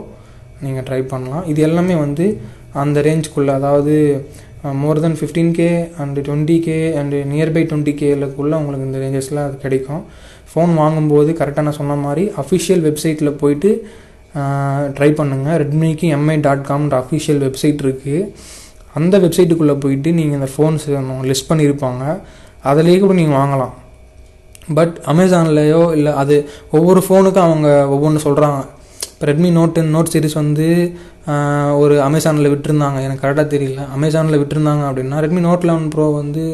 நீங்கள் 0.66 0.86
ட்ரை 0.88 1.00
பண்ணலாம். 1.12 1.44
இது 1.52 1.60
எல்லாமே 1.68 1.96
வந்து 2.04 2.26
அந்த 2.82 2.98
ரேஞ்சுக்குள்ளே 3.08 3.52
அதாவது 3.60 3.94
more 4.82 5.00
than 5.04 5.18
fifteen 5.20 5.52
K 5.58 5.68
and 6.02 6.20
twenty 6.26 6.56
K 6.66 6.76
and 7.00 7.16
nearby 7.32 7.62
twenty 7.70 7.92
கேலுக்குள்ளே 8.02 8.56
உங்களுக்கு 8.60 8.88
இந்த 8.88 9.00
ரேஞ்சஸ்லாம் 9.04 9.48
அது 9.48 9.58
கிடைக்கும். 9.64 10.02
ஃபோன் 10.50 10.72
வாங்கும்போது 10.80 11.30
கரெக்டாக 11.40 11.66
நான் 11.66 11.78
சொன்ன 11.80 11.94
மாதிரி 12.06 12.24
அஃபிஷியல் 12.42 12.82
வெப்சைட்டில் 12.88 13.38
போயிட்டு 13.42 13.70
ட்ரை 14.96 15.08
பண்ணுங்கள் 15.20 15.58
ரெட்மிக்கு 15.62 16.06
எம்ஐ 16.16 16.36
டாட் 16.46 16.64
காம்ன்ற 16.70 16.96
அஃபிஷியல் 17.04 17.40
வெப்சைட் 17.46 17.82
இருக்குது 17.86 18.22
அந்த 18.98 19.14
வெப்சைட்டுக்குள்ளே 19.24 19.76
போயிட்டு 19.84 20.10
நீங்கள் 20.18 20.38
இந்த 20.38 20.48
ஃபோன்ஸ் 20.54 20.84
லிஸ்ட் 21.30 21.50
பண்ணியிருப்பாங்க 21.50 22.04
அதிலேயே 22.70 22.98
கூட 23.04 23.14
நீங்கள் 23.20 23.38
வாங்கலாம். 23.40 23.74
பட் 24.76 24.94
அமேசான்லேயோ 25.12 25.80
இல்லை 25.96 26.12
அது 26.22 26.36
ஒவ்வொரு 26.76 27.00
ஃபோனுக்கும் 27.06 27.46
அவங்க 27.48 27.68
ஒவ்வொன்று 27.94 28.20
சொல்கிறாங்க 28.26 28.60
ரெட்மி 29.30 29.50
நோட் 29.58 29.78
நோட் 29.96 30.12
சீரிஸ் 30.12 30.40
வந்து 30.42 30.66
ஒரு 31.82 31.94
அமேசானில் 32.06 32.50
விட்டுருந்தாங்க. 32.52 32.98
எனக்கு 33.06 33.22
கரெக்டாக 33.24 33.48
தெரியல. 33.54 33.82
அமேசானில் 33.96 34.40
விட்டுருந்தாங்க 34.40 34.82
அப்படின்னா 34.88 35.20
ரெட்மி 35.24 35.42
நோட் 35.48 35.66
லெவன் 35.68 35.86
ப்ரோ 35.94 36.06
வந்து 36.22 36.44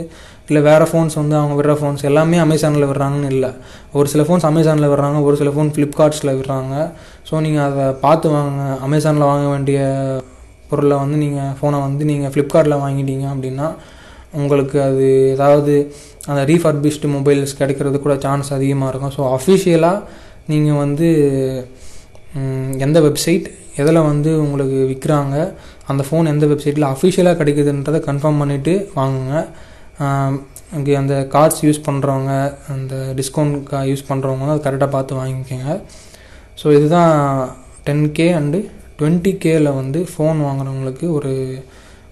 இல்லை 0.49 0.61
வேறு 0.69 0.87
ஃபோன்ஸ் 0.91 1.17
வந்து 1.21 1.35
அவங்க 1.41 1.55
விடுற 1.59 1.75
ஃபோன்ஸ் 1.81 2.03
எல்லாமே 2.09 2.37
அமேசானில் 2.45 2.87
விடுறாங்கன்னு 2.91 3.29
இல்லை. 3.35 3.51
ஒரு 3.99 4.07
சில 4.13 4.23
ஃபோன்ஸ் 4.29 4.47
அமேசானில் 4.51 4.91
விடுறாங்க 4.93 5.19
ஒரு 5.29 5.37
சில 5.41 5.51
ஃபோன் 5.55 5.71
ஃப்ளிப்கார்ட்ஸில் 5.75 6.33
விடுறாங்க. 6.39 6.75
ஸோ 7.29 7.41
நீங்கள் 7.47 7.67
அதை 7.69 7.85
பார்த்து 8.05 8.29
வாங்க 8.37 8.63
அமேசானில் 8.87 9.31
வாங்க 9.31 9.47
வேண்டிய 9.55 9.81
பொருளை 10.71 10.97
வந்து 11.03 11.19
நீங்கள் 11.25 11.53
ஃபோனை 11.59 11.79
வந்து 11.87 12.03
நீங்கள் 12.11 12.33
ஃப்ளிப்கார்ட்டில் 12.35 12.83
வாங்கிட்டீங்க 12.85 13.27
அப்படின்னா 13.35 13.69
உங்களுக்கு 14.41 14.77
அது 14.89 15.07
ஏதாவது 15.35 15.75
அந்த 16.31 16.41
ரீஃபர்பிஷ்டு 16.51 17.09
மொபைல்ஸ் 17.17 17.59
கிடைக்கிறது 17.61 17.99
கூட 18.07 18.15
சான்ஸ் 18.25 18.51
அதிகமாக 18.59 18.91
இருக்கும். 18.93 19.15
ஸோ 19.19 19.23
அஃபிஷியலாக 19.37 20.05
நீங்கள் 20.53 20.81
வந்து 20.85 21.09
எந்த 22.85 22.99
வெப்சைட் 23.07 23.47
எதில் 23.83 24.07
வந்து 24.11 24.31
உங்களுக்கு 24.45 24.79
விற்கிறாங்க 24.91 25.37
அந்த 25.91 26.03
ஃபோன் 26.09 26.31
எந்த 26.33 26.47
வெப்சைட்டில் 26.47 26.91
அஃபிஷியலாக 26.93 27.39
கிடைக்குதுன்றதை 27.41 28.01
கன்ஃபார்ம் 28.09 28.41
பண்ணிவிட்டு 28.43 28.75
வாங்குங்க. 28.99 29.35
இங்கே 30.77 30.93
அந்த 31.01 31.15
கார்ட்ஸ் 31.35 31.63
யூஸ் 31.67 31.81
பண்ணுறவங்க 31.87 32.33
அந்த 32.75 32.95
டிஸ்கவுண்ட் 33.21 33.73
யூஸ் 33.91 34.09
பண்ணுறவங்க 34.11 34.53
அதை 34.53 34.61
கரெக்டாக 34.67 34.91
பார்த்து 34.97 35.21
வாங்கிக்கோங்க. 35.21 35.73
ஸோ 36.61 36.67
இதுதான் 36.77 37.15
டென் 37.89 38.13
கே 38.19 38.27
அண்டு 38.41 38.61
டுவெண்ட்டி 38.99 39.33
கேயில் 39.45 39.77
வந்து 39.81 40.01
ஃபோன் 40.13 40.41
வாங்குறவங்களுக்கு 40.47 41.07
ஒரு 41.19 41.33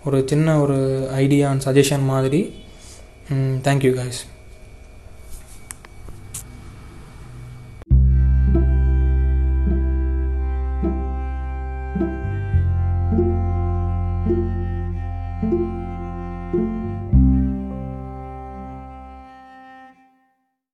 ஒரு 0.07 0.19
சின்ன 0.31 0.59
ஒரு 0.61 0.79
ஐடியா 1.23 1.47
அண்ட் 1.51 1.65
சஜஷன் 1.69 2.05
மாதிரி. 2.13 2.41
Thank you 3.67 3.93
guys 4.01 4.21